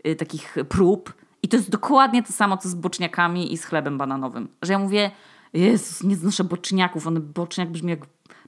y, 0.06 0.16
takich 0.16 0.56
prób. 0.68 1.12
I 1.42 1.48
to 1.48 1.56
jest 1.56 1.70
dokładnie 1.70 2.22
to 2.22 2.32
samo, 2.32 2.56
co 2.56 2.68
z 2.68 2.74
boczniakami 2.74 3.52
i 3.52 3.58
z 3.58 3.64
chlebem 3.64 3.98
bananowym. 3.98 4.48
Że 4.62 4.72
ja 4.72 4.78
mówię, 4.78 5.10
Jezus, 5.52 6.02
nie 6.02 6.16
znoszę 6.16 6.44
boczniaków. 6.44 7.06
On 7.06 7.32
boczniak 7.32 7.70
brzmi 7.70 7.90
jak 7.90 8.00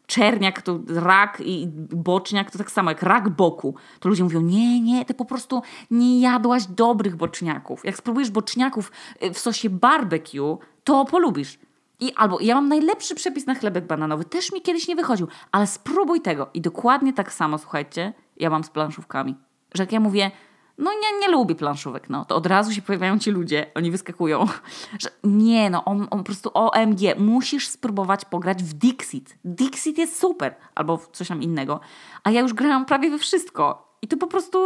czerniak 0.07 0.63
to 0.63 0.81
rak 0.89 1.43
i 1.45 1.69
boczniak 1.93 2.51
to 2.51 2.59
tak 2.59 2.71
samo 2.71 2.91
jak 2.91 3.03
rak 3.03 3.29
boku. 3.29 3.75
To 4.01 4.09
ludzie 4.09 4.25
mówią, 4.25 4.41
nie, 4.41 4.81
nie, 4.81 5.05
ty 5.05 5.15
po 5.15 5.25
prostu 5.25 5.63
nie 5.91 6.21
jadłaś 6.21 6.67
dobrych 6.67 7.17
boczniaków. 7.17 7.85
Jak 7.85 7.97
spróbujesz 7.97 8.31
boczniaków 8.31 8.93
y, 9.23 9.35
w 9.35 9.39
sosie 9.39 9.71
barbecue, 9.71 10.59
to 10.87 11.05
polubisz. 11.05 11.59
I 12.01 12.13
albo 12.15 12.39
ja 12.41 12.55
mam 12.55 12.69
najlepszy 12.69 13.15
przepis 13.15 13.47
na 13.47 13.55
chlebek 13.55 13.87
bananowy, 13.87 14.25
też 14.25 14.53
mi 14.53 14.63
kiedyś 14.63 14.89
nie 14.89 14.97
wychodził, 14.97 15.29
ale 15.53 15.67
spróbuj 15.67 16.21
tego. 16.21 16.49
I 16.55 16.61
dokładnie 16.61 17.13
tak 17.13 17.33
samo, 17.33 17.59
słuchajcie, 17.59 18.13
ja 18.37 18.51
mam 18.51 18.65
z 18.65 18.71
planszówkami. 18.71 19.35
Że 19.75 19.83
jak 19.83 19.93
ja 19.93 20.01
mówię, 20.01 20.31
no 20.79 20.91
nie, 20.93 21.21
nie 21.21 21.29
lubię 21.29 21.55
planszówek, 21.55 22.11
no. 22.11 22.25
To 22.25 22.37
od 22.37 22.47
razu 22.47 22.73
się 22.73 22.83
pojawiają 22.83 23.19
ci 23.19 23.31
ludzie, 23.31 23.67
oni 23.75 23.91
wyskakują, 23.91 24.47
że 25.03 25.09
nie, 25.25 25.71
no, 25.71 25.85
on, 25.85 26.07
on 26.11 26.19
po 26.19 26.25
prostu 26.25 26.51
OMG, 26.55 27.01
musisz 27.19 27.69
spróbować 27.69 28.25
pograć 28.25 28.63
w 28.63 28.73
Dixit. 28.73 29.39
Dixit 29.45 29.99
jest 29.99 30.21
super, 30.21 30.55
albo 30.75 30.97
w 30.97 31.09
coś 31.09 31.29
tam 31.29 31.43
innego. 31.43 31.81
A 32.25 32.31
ja 32.31 32.41
już 32.41 32.55
grałam 32.55 32.85
prawie 32.85 33.11
we 33.11 33.19
wszystko. 33.19 33.97
I 34.03 34.09
to 34.09 34.17
po 34.17 34.27
prostu, 34.27 34.59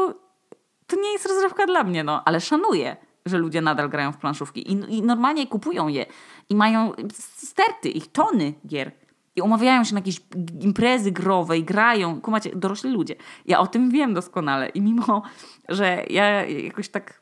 to 0.86 0.96
nie 0.96 1.12
jest 1.12 1.26
rozrywka 1.26 1.66
dla 1.66 1.84
mnie, 1.84 2.04
no, 2.04 2.22
ale 2.24 2.40
szanuję, 2.40 2.96
że 3.26 3.38
ludzie 3.38 3.60
nadal 3.60 3.88
grają 3.88 4.12
w 4.12 4.16
planszówki 4.16 4.72
i, 4.72 4.96
i 4.96 5.02
normalnie 5.02 5.46
kupują 5.46 5.88
je 5.88 6.06
i 6.48 6.54
mają 6.54 6.92
sterty, 7.36 7.88
ich 7.88 8.12
tony 8.12 8.54
gier. 8.66 8.92
I 9.36 9.42
umawiają 9.42 9.84
się 9.84 9.94
na 9.94 10.00
jakieś 10.00 10.20
imprezy 10.60 11.12
growe 11.12 11.58
i 11.58 11.64
grają. 11.64 12.20
Kumacie, 12.20 12.50
dorośli 12.56 12.90
ludzie. 12.90 13.16
Ja 13.46 13.60
o 13.60 13.66
tym 13.66 13.90
wiem 13.90 14.14
doskonale. 14.14 14.68
I 14.68 14.80
mimo, 14.80 15.22
że 15.68 16.04
ja 16.10 16.44
jakoś 16.46 16.88
tak... 16.88 17.20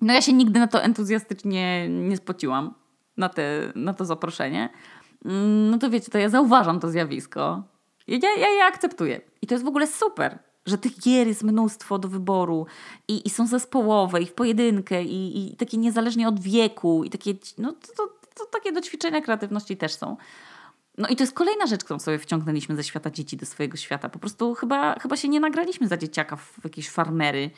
No 0.00 0.12
ja 0.12 0.20
się 0.20 0.32
nigdy 0.32 0.60
na 0.60 0.66
to 0.66 0.82
entuzjastycznie 0.82 1.88
nie 1.88 2.16
spociłam. 2.16 2.74
Na, 3.16 3.28
te, 3.28 3.72
na 3.74 3.94
to 3.94 4.04
zaproszenie. 4.04 4.68
Mm, 5.24 5.70
no 5.70 5.78
to 5.78 5.90
wiecie, 5.90 6.10
to 6.10 6.18
ja 6.18 6.28
zauważam 6.28 6.80
to 6.80 6.90
zjawisko. 6.90 7.62
Ja, 8.06 8.18
ja 8.38 8.48
je 8.48 8.64
akceptuję. 8.64 9.20
I 9.42 9.46
to 9.46 9.54
jest 9.54 9.64
w 9.64 9.68
ogóle 9.68 9.86
super, 9.86 10.38
że 10.66 10.78
tych 10.78 11.00
gier 11.00 11.26
jest 11.26 11.42
mnóstwo 11.42 11.98
do 11.98 12.08
wyboru 12.08 12.66
i, 13.08 13.26
i 13.26 13.30
są 13.30 13.46
zespołowe, 13.46 14.22
i 14.22 14.26
w 14.26 14.32
pojedynkę, 14.32 15.04
i, 15.04 15.52
i 15.52 15.56
takie 15.56 15.76
niezależnie 15.76 16.28
od 16.28 16.40
wieku, 16.40 17.04
i 17.04 17.10
takie, 17.10 17.34
no, 17.58 17.72
to, 17.72 17.92
to, 17.96 18.14
to 18.34 18.46
takie 18.46 18.72
do 18.72 18.80
ćwiczenia 18.80 19.20
kreatywności 19.20 19.76
też 19.76 19.94
są. 19.94 20.16
No 20.98 21.08
i 21.08 21.16
to 21.16 21.22
jest 21.22 21.32
kolejna 21.32 21.66
rzecz, 21.66 21.84
którą 21.84 21.98
sobie 21.98 22.18
wciągnęliśmy 22.18 22.76
ze 22.76 22.84
świata 22.84 23.10
dzieci 23.10 23.36
do 23.36 23.46
swojego 23.46 23.76
świata. 23.76 24.08
Po 24.08 24.18
prostu 24.18 24.54
chyba, 24.54 24.98
chyba 24.98 25.16
się 25.16 25.28
nie 25.28 25.40
nagraliśmy 25.40 25.88
za 25.88 25.96
dzieciaka 25.96 26.36
w 26.36 26.64
jakieś 26.64 26.90
farmery 26.90 27.50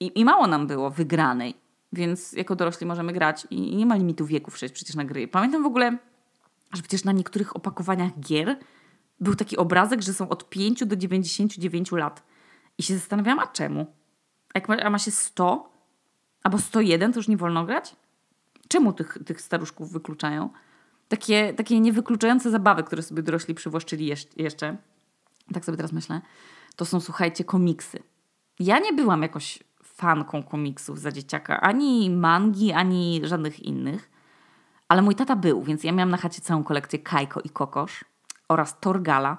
i, 0.00 0.20
i 0.20 0.24
mało 0.24 0.46
nam 0.46 0.66
było 0.66 0.90
wygranej. 0.90 1.54
Więc 1.92 2.32
jako 2.32 2.56
dorośli 2.56 2.86
możemy 2.86 3.12
grać 3.12 3.46
i 3.50 3.76
nie 3.76 3.86
ma 3.86 3.96
limitu 3.96 4.26
wieku 4.26 4.50
przecież 4.50 4.94
na 4.94 5.04
gry. 5.04 5.28
Pamiętam 5.28 5.62
w 5.62 5.66
ogóle, 5.66 5.98
że 6.72 6.82
przecież 6.82 7.04
na 7.04 7.12
niektórych 7.12 7.56
opakowaniach 7.56 8.20
gier 8.20 8.58
był 9.20 9.34
taki 9.34 9.56
obrazek, 9.56 10.02
że 10.02 10.14
są 10.14 10.28
od 10.28 10.48
5 10.48 10.86
do 10.86 10.96
99 10.96 11.92
lat. 11.92 12.22
I 12.78 12.82
się 12.82 12.94
zastanawiałam, 12.94 13.38
a 13.38 13.46
czemu? 13.46 13.86
Jak 14.54 14.68
ma, 14.68 14.76
a 14.76 14.98
się 14.98 15.10
100 15.10 15.70
albo 16.42 16.58
101, 16.58 17.12
to 17.12 17.18
już 17.18 17.28
nie 17.28 17.36
wolno 17.36 17.64
grać? 17.64 17.96
Czemu 18.68 18.92
tych, 18.92 19.18
tych 19.26 19.40
staruszków 19.40 19.92
wykluczają? 19.92 20.50
takie, 21.08 21.54
takie 21.54 21.80
niewykluczające 21.80 22.50
zabawy, 22.50 22.82
które 22.82 23.02
sobie 23.02 23.22
dorośli 23.22 23.54
przywłaszczyli 23.54 24.12
jeszcze, 24.36 24.76
tak 25.54 25.64
sobie 25.64 25.76
teraz 25.76 25.92
myślę, 25.92 26.20
to 26.76 26.84
są, 26.84 27.00
słuchajcie, 27.00 27.44
komiksy. 27.44 28.02
Ja 28.60 28.78
nie 28.78 28.92
byłam 28.92 29.22
jakoś 29.22 29.58
fanką 29.82 30.42
komiksów 30.42 31.00
za 31.00 31.12
dzieciaka, 31.12 31.60
ani 31.60 32.10
mangi, 32.10 32.72
ani 32.72 33.20
żadnych 33.24 33.60
innych, 33.60 34.10
Ale 34.88 35.02
mój 35.02 35.14
tata 35.14 35.36
był, 35.36 35.62
więc 35.62 35.84
ja 35.84 35.92
miałam 35.92 36.10
na 36.10 36.16
chacie 36.16 36.40
całą 36.40 36.64
kolekcję 36.64 36.98
Kajko 36.98 37.40
i 37.40 37.50
Kokosz 37.50 38.04
oraz 38.48 38.80
Torgala. 38.80 39.36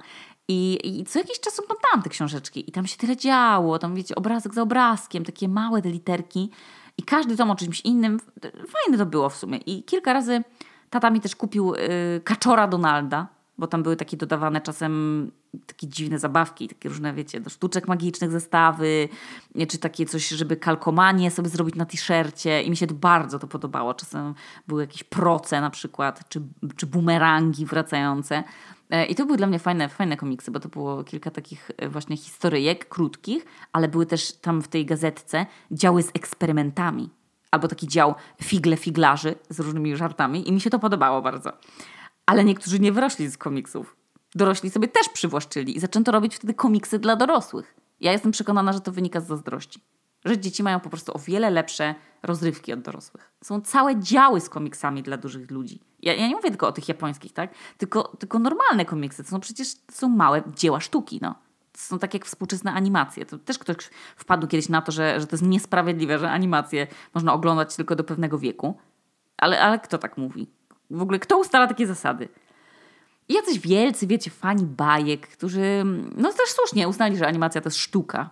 I, 0.47 0.79
I 0.99 1.03
co 1.03 1.19
jakiś 1.19 1.39
czas 1.39 1.59
oglądałam 1.59 2.01
te 2.03 2.09
książeczki 2.09 2.69
i 2.69 2.71
tam 2.71 2.87
się 2.87 2.97
tyle 2.97 3.17
działo, 3.17 3.79
tam 3.79 3.95
wiecie, 3.95 4.15
obrazek 4.15 4.53
za 4.53 4.61
obrazkiem, 4.61 5.25
takie 5.25 5.47
małe 5.47 5.81
te 5.81 5.89
literki 5.89 6.49
i 6.97 7.03
każdy 7.03 7.37
tom 7.37 7.51
o 7.51 7.55
czymś 7.55 7.81
innym. 7.81 8.19
Fajne 8.67 8.97
to 8.97 9.05
było 9.05 9.29
w 9.29 9.35
sumie. 9.35 9.57
I 9.57 9.83
kilka 9.83 10.13
razy 10.13 10.43
tata 10.89 11.09
mi 11.09 11.21
też 11.21 11.35
kupił 11.35 11.75
y, 11.75 12.21
kaczora 12.23 12.67
Donalda, 12.67 13.27
bo 13.57 13.67
tam 13.67 13.83
były 13.83 13.95
takie 13.95 14.17
dodawane 14.17 14.61
czasem 14.61 15.31
takie 15.65 15.87
dziwne 15.87 16.19
zabawki, 16.19 16.67
takie 16.67 16.89
różne, 16.89 17.13
wiecie, 17.13 17.41
do 17.41 17.49
sztuczek 17.49 17.87
magicznych 17.87 18.31
zestawy, 18.31 19.09
czy 19.67 19.77
takie 19.77 20.05
coś, 20.05 20.27
żeby 20.27 20.57
kalkomanie 20.57 21.31
sobie 21.31 21.49
zrobić 21.49 21.75
na 21.75 21.85
t-shircie 21.85 22.61
i 22.61 22.69
mi 22.69 22.77
się 22.77 22.87
to 22.87 22.93
bardzo 22.93 23.39
to 23.39 23.47
podobało. 23.47 23.93
Czasem 23.93 24.35
były 24.67 24.81
jakieś 24.81 25.03
proce 25.03 25.61
na 25.61 25.69
przykład, 25.69 26.29
czy, 26.29 26.41
czy 26.75 26.85
bumerangi 26.85 27.65
wracające. 27.65 28.43
E, 28.89 29.05
I 29.05 29.15
to 29.15 29.25
były 29.25 29.37
dla 29.37 29.47
mnie 29.47 29.59
fajne, 29.59 29.89
fajne 29.89 30.17
komiksy, 30.17 30.51
bo 30.51 30.59
to 30.59 30.69
było 30.69 31.03
kilka 31.03 31.31
takich 31.31 31.71
e, 31.77 31.89
właśnie 31.89 32.17
historyjek 32.17 32.89
krótkich, 32.89 33.45
ale 33.73 33.87
były 33.87 34.05
też 34.05 34.33
tam 34.33 34.61
w 34.61 34.67
tej 34.67 34.85
gazetce 34.85 35.45
działy 35.71 36.03
z 36.03 36.11
eksperymentami. 36.13 37.09
Albo 37.51 37.67
taki 37.67 37.87
dział 37.87 38.15
figle 38.43 38.77
figlarzy 38.77 39.35
z 39.49 39.59
różnymi 39.59 39.95
żartami 39.95 40.49
i 40.49 40.51
mi 40.51 40.61
się 40.61 40.69
to 40.69 40.79
podobało 40.79 41.21
bardzo. 41.21 41.51
Ale 42.25 42.43
niektórzy 42.43 42.79
nie 42.79 42.91
wyrośli 42.91 43.29
z 43.29 43.37
komiksów. 43.37 43.95
Dorośli 44.35 44.69
sobie 44.69 44.87
też 44.87 45.09
przywłaszczyli 45.09 45.77
i 45.77 45.79
zaczęto 45.79 46.11
robić 46.11 46.35
wtedy 46.35 46.53
komiksy 46.53 46.99
dla 46.99 47.15
dorosłych. 47.15 47.75
Ja 47.99 48.11
jestem 48.11 48.31
przekonana, 48.31 48.73
że 48.73 48.81
to 48.81 48.91
wynika 48.91 49.21
z 49.21 49.27
zazdrości. 49.27 49.81
Że 50.25 50.37
dzieci 50.37 50.63
mają 50.63 50.79
po 50.79 50.89
prostu 50.89 51.11
o 51.15 51.19
wiele 51.19 51.49
lepsze 51.49 51.95
rozrywki 52.23 52.73
od 52.73 52.81
dorosłych. 52.81 53.31
Są 53.43 53.61
całe 53.61 53.99
działy 53.99 54.41
z 54.41 54.49
komiksami 54.49 55.03
dla 55.03 55.17
dużych 55.17 55.51
ludzi. 55.51 55.79
Ja, 56.01 56.13
ja 56.13 56.27
nie 56.27 56.35
mówię 56.35 56.49
tylko 56.49 56.67
o 56.67 56.71
tych 56.71 56.87
japońskich, 56.87 57.33
tak? 57.33 57.53
Tylko, 57.77 58.03
tylko 58.19 58.39
normalne 58.39 58.85
komiksy. 58.85 59.23
To 59.23 59.29
są 59.29 59.39
przecież 59.39 59.75
to 59.75 59.93
są 59.93 60.09
małe 60.09 60.43
dzieła 60.55 60.79
sztuki, 60.79 61.19
no. 61.21 61.35
To 61.71 61.81
są 61.81 61.99
tak 61.99 62.13
jak 62.13 62.25
współczesne 62.25 62.73
animacje. 62.73 63.25
To 63.25 63.37
też 63.37 63.59
ktoś 63.59 63.89
wpadł 64.15 64.47
kiedyś 64.47 64.69
na 64.69 64.81
to, 64.81 64.91
że, 64.91 65.19
że 65.19 65.27
to 65.27 65.33
jest 65.33 65.43
niesprawiedliwe, 65.43 66.19
że 66.19 66.31
animacje 66.31 66.87
można 67.13 67.33
oglądać 67.33 67.75
tylko 67.75 67.95
do 67.95 68.03
pewnego 68.03 68.39
wieku. 68.39 68.77
Ale, 69.37 69.61
ale 69.61 69.79
kto 69.79 69.97
tak 69.97 70.17
mówi? 70.17 70.47
W 70.89 71.01
ogóle 71.01 71.19
kto 71.19 71.37
ustala 71.37 71.67
takie 71.67 71.87
zasady? 71.87 72.29
I 73.29 73.33
jacyś 73.33 73.59
wielcy, 73.59 74.07
wiecie, 74.07 74.31
fani 74.31 74.65
bajek, 74.65 75.27
którzy, 75.27 75.83
no 76.15 76.33
też 76.33 76.49
słusznie 76.49 76.87
uznali, 76.87 77.17
że 77.17 77.27
animacja 77.27 77.61
to 77.61 77.67
jest 77.67 77.77
sztuka, 77.77 78.29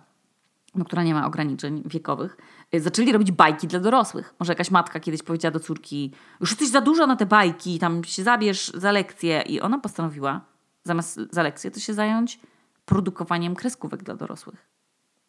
no, 0.74 0.84
która 0.84 1.02
nie 1.02 1.14
ma 1.14 1.26
ograniczeń 1.26 1.82
wiekowych, 1.86 2.36
y, 2.74 2.80
zaczęli 2.80 3.12
robić 3.12 3.32
bajki 3.32 3.66
dla 3.66 3.80
dorosłych. 3.80 4.34
Może 4.40 4.52
jakaś 4.52 4.70
matka 4.70 5.00
kiedyś 5.00 5.22
powiedziała 5.22 5.52
do 5.52 5.60
córki, 5.60 6.12
już 6.40 6.50
jesteś 6.50 6.68
za 6.68 6.80
dużo 6.80 7.06
na 7.06 7.16
te 7.16 7.26
bajki, 7.26 7.78
tam 7.78 8.04
się 8.04 8.22
zabierz 8.22 8.72
za 8.74 8.92
lekcję. 8.92 9.42
I 9.42 9.60
ona 9.60 9.78
postanowiła, 9.78 10.40
zamiast 10.84 11.20
za 11.30 11.42
lekcję, 11.42 11.70
to 11.70 11.80
się 11.80 11.94
zająć 11.94 12.40
produkowaniem 12.84 13.54
kreskówek 13.54 14.02
dla 14.02 14.14
dorosłych. 14.14 14.68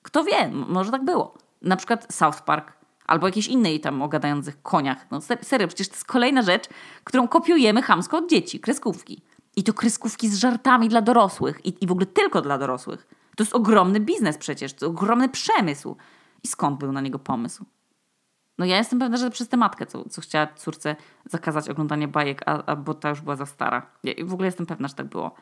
Kto 0.01 0.23
wie, 0.23 0.47
może 0.49 0.91
tak 0.91 1.05
było. 1.05 1.37
Na 1.61 1.75
przykład 1.75 2.13
South 2.13 2.41
Park 2.41 2.73
albo 3.05 3.27
jakiejś 3.27 3.47
innej 3.47 3.79
tam 3.79 4.01
o 4.01 4.07
gadających 4.07 4.61
koniach. 4.61 5.05
No 5.11 5.21
serio, 5.41 5.67
przecież 5.67 5.87
to 5.87 5.93
jest 5.93 6.05
kolejna 6.05 6.41
rzecz, 6.41 6.69
którą 7.03 7.27
kopiujemy 7.27 7.81
chamsko 7.81 8.17
od 8.17 8.29
dzieci. 8.29 8.59
Kreskówki. 8.59 9.21
I 9.55 9.63
to 9.63 9.73
kreskówki 9.73 10.29
z 10.29 10.35
żartami 10.35 10.89
dla 10.89 11.01
dorosłych. 11.01 11.65
I, 11.65 11.83
I 11.83 11.87
w 11.87 11.91
ogóle 11.91 12.05
tylko 12.05 12.41
dla 12.41 12.57
dorosłych. 12.57 13.07
To 13.35 13.43
jest 13.43 13.55
ogromny 13.55 13.99
biznes 13.99 14.37
przecież. 14.37 14.73
To 14.73 14.85
jest 14.85 14.97
ogromny 14.97 15.29
przemysł. 15.29 15.97
I 16.43 16.47
skąd 16.47 16.79
był 16.79 16.91
na 16.91 17.01
niego 17.01 17.19
pomysł? 17.19 17.65
No 18.57 18.65
ja 18.65 18.77
jestem 18.77 18.99
pewna, 18.99 19.17
że 19.17 19.29
przez 19.29 19.49
tę 19.49 19.57
matkę, 19.57 19.85
co, 19.85 20.09
co 20.09 20.21
chciała 20.21 20.47
córce 20.47 20.95
zakazać 21.25 21.69
oglądania 21.69 22.07
bajek, 22.07 22.41
a, 22.45 22.65
a 22.65 22.75
bo 22.75 22.93
ta 22.93 23.09
już 23.09 23.21
była 23.21 23.35
za 23.35 23.45
stara. 23.45 23.91
Ja 24.03 24.13
w 24.25 24.33
ogóle 24.33 24.45
jestem 24.47 24.65
pewna, 24.65 24.87
że 24.87 24.93
tak 24.93 25.05
było. 25.05 25.35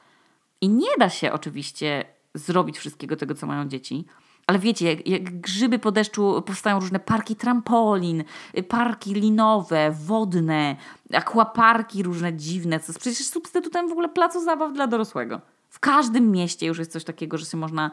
I 0.61 0.69
nie 0.69 0.97
da 0.99 1.09
się 1.09 1.31
oczywiście 1.31 2.05
zrobić 2.33 2.77
wszystkiego 2.77 3.15
tego, 3.15 3.35
co 3.35 3.47
mają 3.47 3.67
dzieci, 3.67 4.05
ale 4.47 4.59
wiecie, 4.59 4.93
jak, 4.93 5.07
jak, 5.07 5.41
grzyby 5.41 5.79
po 5.79 5.91
deszczu 5.91 6.41
powstają 6.45 6.79
różne 6.79 6.99
parki 6.99 7.35
trampolin, 7.35 8.23
parki 8.67 9.13
linowe, 9.13 9.91
wodne, 9.91 10.75
akwaparki 11.13 12.03
różne 12.03 12.33
dziwne, 12.33 12.79
co 12.79 12.85
jest 12.91 12.99
przecież 12.99 13.27
substytutem 13.27 13.89
w 13.89 13.91
ogóle 13.91 14.09
placu 14.09 14.43
zabaw 14.43 14.73
dla 14.73 14.87
dorosłego. 14.87 15.41
W 15.73 15.79
każdym 15.79 16.31
mieście 16.31 16.65
już 16.65 16.79
jest 16.79 16.91
coś 16.91 17.03
takiego, 17.03 17.37
że 17.37 17.45
się 17.45 17.57
można 17.57 17.91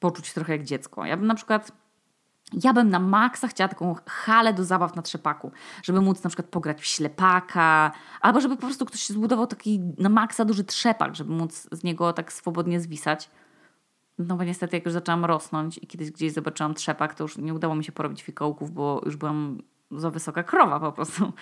poczuć 0.00 0.32
trochę 0.32 0.52
jak 0.52 0.64
dziecko. 0.64 1.04
Ja 1.04 1.16
bym 1.16 1.26
na 1.26 1.34
przykład 1.34 1.72
ja 2.64 2.72
bym 2.72 2.90
na 2.90 2.98
maksa 2.98 3.48
chciała 3.48 3.68
taką 3.68 3.94
halę 4.06 4.54
do 4.54 4.64
zabaw 4.64 4.96
na 4.96 5.02
trzepaku, 5.02 5.52
żeby 5.82 6.00
móc 6.00 6.22
na 6.24 6.30
przykład 6.30 6.48
pograć 6.48 6.80
w 6.80 6.84
ślepaka, 6.84 7.92
albo 8.20 8.40
żeby 8.40 8.56
po 8.56 8.66
prostu 8.66 8.86
ktoś 8.86 9.08
zbudował 9.08 9.46
taki 9.46 9.80
na 9.98 10.08
maksa 10.08 10.44
duży 10.44 10.64
trzepak, 10.64 11.16
żeby 11.16 11.32
móc 11.32 11.68
z 11.72 11.84
niego 11.84 12.12
tak 12.12 12.32
swobodnie 12.32 12.80
zwisać. 12.80 13.30
No 14.18 14.36
bo 14.36 14.44
niestety 14.44 14.76
jak 14.76 14.84
już 14.84 14.92
zaczęłam 14.92 15.24
rosnąć 15.24 15.78
i 15.78 15.86
kiedyś 15.86 16.10
gdzieś 16.10 16.32
zobaczyłam 16.32 16.74
trzepak, 16.74 17.14
to 17.14 17.24
już 17.24 17.38
nie 17.38 17.54
udało 17.54 17.74
mi 17.74 17.84
się 17.84 17.92
porobić 17.92 18.22
fikołków, 18.22 18.72
bo 18.72 19.02
już 19.04 19.16
byłam 19.16 19.62
za 19.90 20.10
wysoka 20.10 20.42
krowa 20.42 20.80
po 20.80 20.92
prostu. 20.92 21.32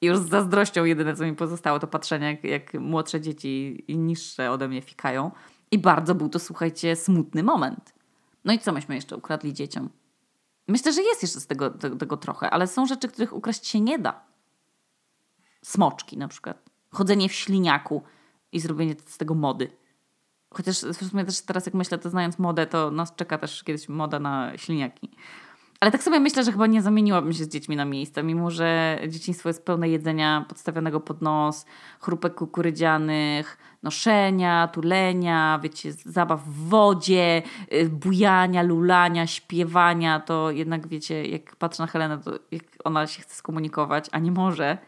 I 0.00 0.06
już 0.06 0.18
z 0.18 0.28
zazdrością 0.28 0.84
jedyne, 0.84 1.16
co 1.16 1.24
mi 1.24 1.34
pozostało, 1.36 1.78
to 1.78 1.86
patrzenie, 1.86 2.26
jak, 2.26 2.44
jak 2.44 2.74
młodsze 2.74 3.20
dzieci 3.20 3.84
i 3.88 3.98
niższe 3.98 4.50
ode 4.50 4.68
mnie 4.68 4.82
fikają. 4.82 5.30
I 5.70 5.78
bardzo 5.78 6.14
był 6.14 6.28
to, 6.28 6.38
słuchajcie, 6.38 6.96
smutny 6.96 7.42
moment. 7.42 7.94
No 8.44 8.52
i 8.52 8.58
co 8.58 8.72
myśmy 8.72 8.94
jeszcze 8.94 9.16
ukradli 9.16 9.52
dzieciom? 9.52 9.88
Myślę, 10.68 10.92
że 10.92 11.02
jest 11.02 11.22
jeszcze 11.22 11.40
z 11.40 11.46
tego, 11.46 11.70
tego, 11.70 11.96
tego 11.96 12.16
trochę, 12.16 12.50
ale 12.50 12.66
są 12.66 12.86
rzeczy, 12.86 13.08
których 13.08 13.32
ukraść 13.32 13.66
się 13.66 13.80
nie 13.80 13.98
da. 13.98 14.24
Smoczki 15.62 16.18
na 16.18 16.28
przykład. 16.28 16.70
Chodzenie 16.90 17.28
w 17.28 17.32
śliniaku 17.32 18.02
i 18.52 18.60
zrobienie 18.60 18.94
z 19.06 19.18
tego 19.18 19.34
mody. 19.34 19.70
Chociaż 20.50 20.82
w 20.82 21.10
sumie 21.10 21.24
też 21.24 21.40
teraz 21.40 21.66
jak 21.66 21.74
myślę, 21.74 21.98
to 21.98 22.10
znając 22.10 22.38
modę, 22.38 22.66
to 22.66 22.90
nas 22.90 23.14
czeka 23.14 23.38
też 23.38 23.64
kiedyś 23.64 23.88
moda 23.88 24.18
na 24.18 24.58
śliniaki. 24.58 25.10
Ale 25.82 25.90
tak 25.90 26.02
sobie 26.02 26.20
myślę, 26.20 26.44
że 26.44 26.52
chyba 26.52 26.66
nie 26.66 26.82
zamieniłabym 26.82 27.32
się 27.32 27.44
z 27.44 27.48
dziećmi 27.48 27.76
na 27.76 27.84
miejsce, 27.84 28.22
mimo 28.22 28.50
że 28.50 28.98
dzieciństwo 29.08 29.48
jest 29.48 29.66
pełne 29.66 29.88
jedzenia 29.88 30.44
podstawionego 30.48 31.00
pod 31.00 31.22
nos, 31.22 31.66
chrupek 32.00 32.34
kukurydzianych, 32.34 33.58
noszenia, 33.82 34.68
tulenia, 34.68 35.60
wiecie, 35.62 35.92
zabaw 35.92 36.44
w 36.44 36.68
wodzie, 36.68 37.42
y, 37.72 37.88
bujania, 37.88 38.62
lulania, 38.62 39.26
śpiewania, 39.26 40.20
to 40.20 40.50
jednak 40.50 40.88
wiecie, 40.88 41.26
jak 41.26 41.56
patrzę 41.56 41.82
na 41.82 41.86
Helenę, 41.86 42.18
to 42.18 42.30
jak 42.50 42.62
ona 42.84 43.06
się 43.06 43.22
chce 43.22 43.34
skomunikować, 43.34 44.08
a 44.12 44.18
nie 44.18 44.32
może, 44.32 44.78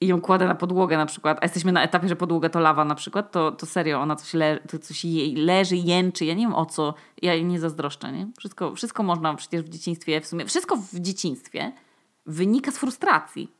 i 0.00 0.06
ją 0.06 0.20
kładę 0.20 0.46
na 0.46 0.54
podłogę 0.54 0.96
na 0.96 1.06
przykład, 1.06 1.38
a 1.40 1.44
jesteśmy 1.44 1.72
na 1.72 1.82
etapie, 1.82 2.08
że 2.08 2.16
podłoga 2.16 2.48
to 2.48 2.60
lawa 2.60 2.84
na 2.84 2.94
przykład, 2.94 3.32
to, 3.32 3.52
to 3.52 3.66
serio, 3.66 3.98
ona 4.00 4.16
coś, 4.16 4.34
le, 4.34 4.58
to 4.58 4.78
coś 4.78 5.04
jej 5.04 5.34
leży, 5.34 5.76
jęczy, 5.76 6.24
ja 6.24 6.34
nie 6.34 6.46
wiem 6.46 6.54
o 6.54 6.66
co, 6.66 6.94
ja 7.22 7.34
jej 7.34 7.44
nie 7.44 7.60
zazdroszczę, 7.60 8.12
nie? 8.12 8.28
Wszystko, 8.38 8.74
wszystko 8.74 9.02
można 9.02 9.34
przecież 9.34 9.62
w 9.62 9.68
dzieciństwie, 9.68 10.20
w 10.20 10.26
sumie, 10.26 10.46
wszystko 10.46 10.76
w 10.76 11.00
dzieciństwie 11.00 11.72
wynika 12.26 12.70
z 12.70 12.78
frustracji. 12.78 13.52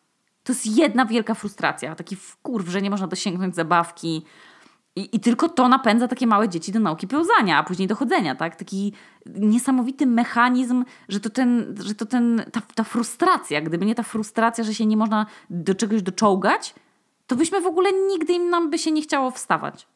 To 0.45 0.53
jest 0.53 0.67
jedna 0.67 1.07
wielka 1.07 1.35
frustracja, 1.35 1.95
taki 1.95 2.17
wkurw, 2.17 2.69
że 2.69 2.83
nie 2.83 2.91
można 2.91 3.07
dosięgnąć 3.07 3.55
zabawki, 3.55 4.25
i, 4.97 5.17
I, 5.17 5.21
tylko 5.21 5.49
to 5.49 5.69
napędza 5.69 6.09
takie 6.09 6.27
małe 6.27 6.49
dzieci 6.49 6.73
do 6.73 6.81
nauki 6.81 7.09
pełzania, 7.09 7.59
a 7.59 7.63
później 7.63 7.89
dochodzenia, 7.89 8.35
tak? 8.35 8.57
Taki 8.57 8.93
niesamowity 9.27 10.07
mechanizm, 10.07 10.85
że 11.09 11.21
to, 11.21 11.31
ten, 11.31 11.75
że 11.85 11.95
to 11.95 12.07
ten, 12.07 12.43
ta, 12.53 12.61
ta 12.75 12.85
frustracja, 12.85 13.61
gdyby 13.61 13.87
nie 13.87 13.95
ta 13.95 14.03
frustracja, 14.03 14.65
że 14.65 14.75
się 14.75 14.87
nie 14.87 14.97
można 14.97 15.27
do 15.51 15.75
czegoś 15.75 16.03
doczołgać, 16.03 16.75
to 17.27 17.37
byśmy 17.37 17.61
w 17.61 17.67
ogóle 17.67 17.91
nigdy 17.93 18.33
im 18.33 18.51
nam 18.51 18.71
by 18.71 18.79
się 18.79 18.91
nie 18.91 19.03
chciało 19.03 19.31
wstawać. 19.31 19.87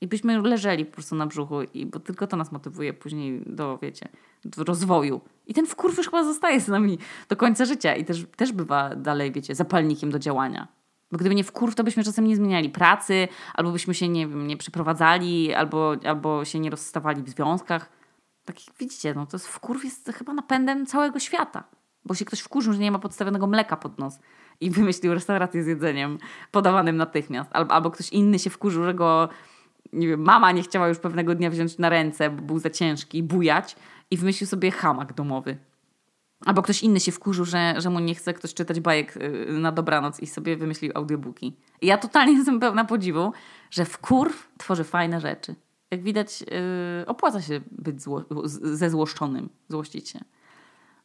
I 0.00 0.06
byśmy 0.06 0.42
leżeli 0.42 0.84
po 0.84 0.92
prostu 0.92 1.14
na 1.14 1.26
brzuchu, 1.26 1.62
i, 1.62 1.86
bo 1.86 2.00
tylko 2.00 2.26
to 2.26 2.36
nas 2.36 2.52
motywuje 2.52 2.92
później 2.92 3.42
do, 3.46 3.78
wiecie, 3.78 4.08
do 4.44 4.64
rozwoju. 4.64 5.20
I 5.46 5.54
ten 5.54 5.66
wkurw 5.66 5.98
już 5.98 6.06
chyba 6.06 6.24
zostaje 6.24 6.60
z 6.60 6.68
nami 6.68 6.98
do 7.28 7.36
końca 7.36 7.64
życia 7.64 7.96
i 7.96 8.04
też, 8.04 8.26
też 8.36 8.52
bywa 8.52 8.96
dalej, 8.96 9.32
wiecie, 9.32 9.54
zapalnikiem 9.54 10.10
do 10.10 10.18
działania. 10.18 10.68
Bo 11.14 11.18
gdyby 11.18 11.34
nie 11.34 11.44
wkurw, 11.44 11.74
to 11.74 11.84
byśmy 11.84 12.04
czasem 12.04 12.26
nie 12.26 12.36
zmieniali 12.36 12.70
pracy, 12.70 13.28
albo 13.54 13.72
byśmy 13.72 13.94
się 13.94 14.08
nie, 14.08 14.26
wiem, 14.26 14.46
nie 14.46 14.56
przeprowadzali, 14.56 15.54
albo, 15.54 15.96
albo 16.06 16.44
się 16.44 16.60
nie 16.60 16.70
rozstawali 16.70 17.22
w 17.22 17.28
związkach. 17.28 17.88
Tak 18.44 18.66
jak 18.66 18.76
widzicie, 18.76 19.14
no 19.14 19.26
to 19.26 19.36
jest 19.36 19.48
wkurw 19.48 19.84
jest 19.84 20.12
chyba 20.14 20.32
napędem 20.32 20.86
całego 20.86 21.18
świata. 21.18 21.64
Bo 22.04 22.14
się 22.14 22.24
ktoś 22.24 22.40
wkurzył, 22.40 22.72
że 22.72 22.78
nie 22.78 22.90
ma 22.90 22.98
podstawionego 22.98 23.46
mleka 23.46 23.76
pod 23.76 23.98
nos 23.98 24.18
i 24.60 24.70
wymyślił 24.76 25.14
restaurację 25.14 25.62
z 25.62 25.66
jedzeniem 25.66 26.18
podawanym 26.50 26.96
natychmiast. 26.96 27.50
Albo, 27.52 27.74
albo 27.74 27.90
ktoś 27.90 28.08
inny 28.08 28.38
się 28.38 28.50
wkurzył, 28.50 28.84
że 28.84 28.94
go 28.94 29.28
nie 29.92 30.08
wiem, 30.08 30.20
mama 30.20 30.52
nie 30.52 30.62
chciała 30.62 30.88
już 30.88 30.98
pewnego 30.98 31.34
dnia 31.34 31.50
wziąć 31.50 31.78
na 31.78 31.88
ręce, 31.88 32.30
bo 32.30 32.42
był 32.42 32.58
za 32.58 32.70
ciężki, 32.70 33.22
bujać 33.22 33.76
i 34.10 34.16
wymyślił 34.16 34.48
sobie 34.48 34.70
hamak 34.70 35.12
domowy. 35.12 35.58
Albo 36.44 36.62
ktoś 36.62 36.82
inny 36.82 37.00
się 37.00 37.12
wkurzył, 37.12 37.44
że, 37.44 37.74
że 37.78 37.90
mu 37.90 38.00
nie 38.00 38.14
chce 38.14 38.34
ktoś 38.34 38.54
czytać 38.54 38.80
bajek 38.80 39.16
y, 39.16 39.46
na 39.50 39.72
dobranoc 39.72 40.20
i 40.20 40.26
sobie 40.26 40.56
wymyślił 40.56 40.92
audiobooki. 40.94 41.56
I 41.80 41.86
ja 41.86 41.98
totalnie 41.98 42.32
jestem 42.38 42.60
pełna 42.60 42.84
podziwu, 42.84 43.32
że 43.70 43.84
wkurw 43.84 44.48
tworzy 44.58 44.84
fajne 44.84 45.20
rzeczy. 45.20 45.54
Jak 45.90 46.02
widać, 46.02 46.40
yy, 46.40 46.46
opłaca 47.06 47.42
się 47.42 47.60
być 47.70 48.02
zło 48.02 48.24
ze 48.62 48.90
złoszczonym, 48.90 49.48
złościć 49.68 50.08
się. 50.08 50.20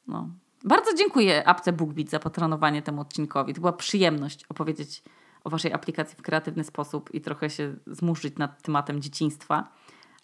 No. 0.08 0.30
Bardzo 0.64 0.94
dziękuję 0.94 1.48
apce 1.48 1.74
BookBeat 1.74 2.10
za 2.10 2.20
patronowanie 2.20 2.82
temu 2.82 3.02
odcinkowi. 3.02 3.54
To 3.54 3.62
była 3.62 3.74
przyjemność 3.74 4.46
opowiedzieć 4.50 5.04
o 5.44 5.50
waszej 5.50 5.74
aplikacji 5.74 6.18
w 6.18 6.22
kreatywny 6.22 6.64
sposób 6.64 7.14
i 7.14 7.22
trochę 7.22 7.50
się 7.50 7.76
zmuszyć 7.88 8.38
nad 8.38 8.62
tematem 8.62 9.02
dzieciństwa, 9.02 9.72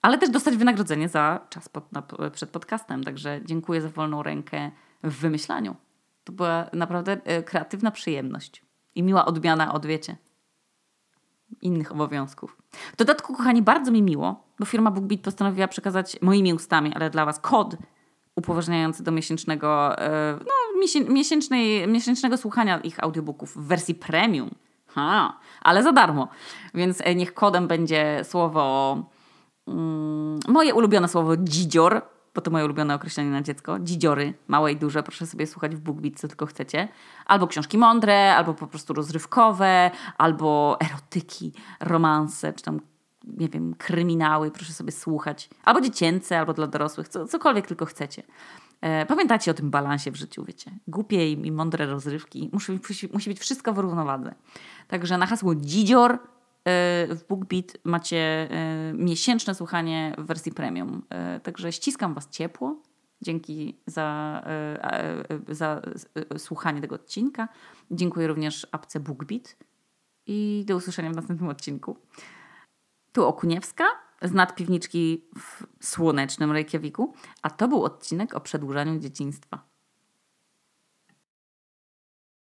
ale 0.02 0.18
też 0.18 0.30
dostać 0.30 0.58
wynagrodzenie 0.58 1.10
za 1.10 1.40
czas 1.50 1.70
pod, 1.70 1.92
na, 1.92 2.04
przed 2.32 2.50
podcastem. 2.50 3.04
Także 3.04 3.42
dziękuję 3.46 3.82
za 3.82 3.90
wolną 3.90 4.24
rękę 4.24 4.72
w 5.06 5.20
wymyślaniu. 5.20 5.76
To 6.24 6.34
była 6.34 6.70
naprawdę 6.74 7.18
e, 7.24 7.44
kreatywna 7.44 7.92
przyjemność 7.92 8.64
i 8.96 9.04
miła 9.04 9.26
odmiana 9.26 9.74
od, 9.74 9.86
wiecie, 9.86 10.18
innych 11.62 11.92
obowiązków. 11.92 12.58
W 12.94 12.96
dodatku, 12.96 13.36
kochani, 13.36 13.62
bardzo 13.62 13.92
mi 13.92 14.02
miło, 14.02 14.44
bo 14.60 14.66
firma 14.66 14.92
BookBeat 14.92 15.22
postanowiła 15.22 15.68
przekazać 15.68 16.22
moimi 16.22 16.54
ustami, 16.54 16.94
ale 16.94 17.10
dla 17.10 17.26
Was 17.26 17.40
kod 17.40 17.76
upoważniający 18.36 19.04
do 19.04 19.12
miesięcznego, 19.12 20.00
e, 20.00 20.40
no, 20.40 20.82
miesięcznej, 21.10 21.88
miesięcznego 21.88 22.38
słuchania 22.38 22.80
ich 22.80 23.04
audiobooków 23.04 23.56
w 23.56 23.68
wersji 23.68 23.96
premium. 23.96 24.50
Ha, 24.88 25.40
ale 25.62 25.84
za 25.84 25.92
darmo. 25.92 26.28
Więc 26.74 27.02
e, 27.02 27.16
niech 27.16 27.34
kodem 27.34 27.68
będzie 27.68 28.22
słowo, 28.24 28.98
mm, 29.68 30.40
moje 30.48 30.74
ulubione 30.74 31.08
słowo 31.08 31.38
dzidzior, 31.38 32.02
bo 32.36 32.42
to 32.42 32.52
moje 32.52 32.66
ulubione 32.66 32.96
określenie 32.96 33.32
na 33.32 33.42
dziecko. 33.42 33.80
Dzidziory, 33.80 34.34
małe 34.48 34.72
i 34.72 34.76
duże, 34.76 35.04
proszę 35.04 35.26
sobie 35.26 35.48
słuchać 35.48 35.76
w 35.76 35.80
BookBeat, 35.80 36.20
co 36.20 36.28
tylko 36.28 36.46
chcecie. 36.46 36.88
Albo 37.26 37.48
książki 37.48 37.78
mądre, 37.78 38.36
albo 38.36 38.54
po 38.54 38.68
prostu 38.68 38.94
rozrywkowe, 38.94 39.92
albo 40.18 40.78
erotyki, 40.80 41.54
romanse, 41.80 42.54
czy 42.54 42.64
tam, 42.64 42.80
nie 43.24 43.50
wiem, 43.50 43.76
kryminały, 43.78 44.52
proszę 44.52 44.74
sobie 44.74 44.92
słuchać. 44.92 45.50
Albo 45.64 45.82
dziecięce, 45.82 46.40
albo 46.40 46.54
dla 46.54 46.68
dorosłych, 46.68 47.08
co, 47.08 47.28
cokolwiek 47.28 47.68
tylko 47.68 47.86
chcecie. 47.86 48.24
E, 48.82 49.06
pamiętajcie 49.06 49.52
o 49.52 49.54
tym 49.54 49.70
balansie 49.70 50.12
w 50.12 50.16
życiu, 50.16 50.44
wiecie. 50.46 50.72
Głupie 50.88 51.32
i, 51.32 51.52
mądre 51.52 51.86
rozrywki. 51.86 52.50
Musi, 52.54 52.72
musi, 52.72 53.10
musi 53.14 53.30
być 53.30 53.40
wszystko 53.40 53.74
w 53.74 53.78
równowadze. 53.78 54.36
Także 54.88 55.18
na 55.18 55.26
hasło 55.26 55.56
dzidzior 55.56 56.20
w 57.10 57.20
BookBeat 57.30 57.78
macie 57.84 58.18
e, 58.18 58.94
miesięczne 58.94 59.56
słuchanie 59.56 60.16
w 60.18 60.26
wersji 60.26 60.52
premium. 60.52 61.06
E, 61.10 61.40
także 61.40 61.72
ściskam 61.72 62.14
Was 62.14 62.30
ciepło. 62.30 62.82
Dzięki 63.22 63.78
za, 63.88 64.42
e, 64.46 65.40
za 65.56 65.82
słuchanie 66.38 66.82
tego 66.82 66.96
odcinka. 66.96 67.48
Dziękuję 67.92 68.28
również 68.28 68.68
apce 68.72 69.00
BookBeat 69.00 69.58
i 70.26 70.64
do 70.68 70.76
usłyszenia 70.76 71.12
w 71.12 71.16
następnym 71.16 71.50
odcinku. 71.50 71.98
Tu 73.12 73.26
Okuniewska 73.26 73.86
z 74.22 74.32
nadpiwniczki 74.32 75.30
w 75.38 75.66
słonecznym 75.86 76.52
Reykjaviku, 76.52 77.14
a 77.42 77.50
to 77.50 77.68
był 77.68 77.84
odcinek 77.84 78.36
o 78.36 78.42
przedłużaniu 78.42 79.00
dzieciństwa. 79.00 79.75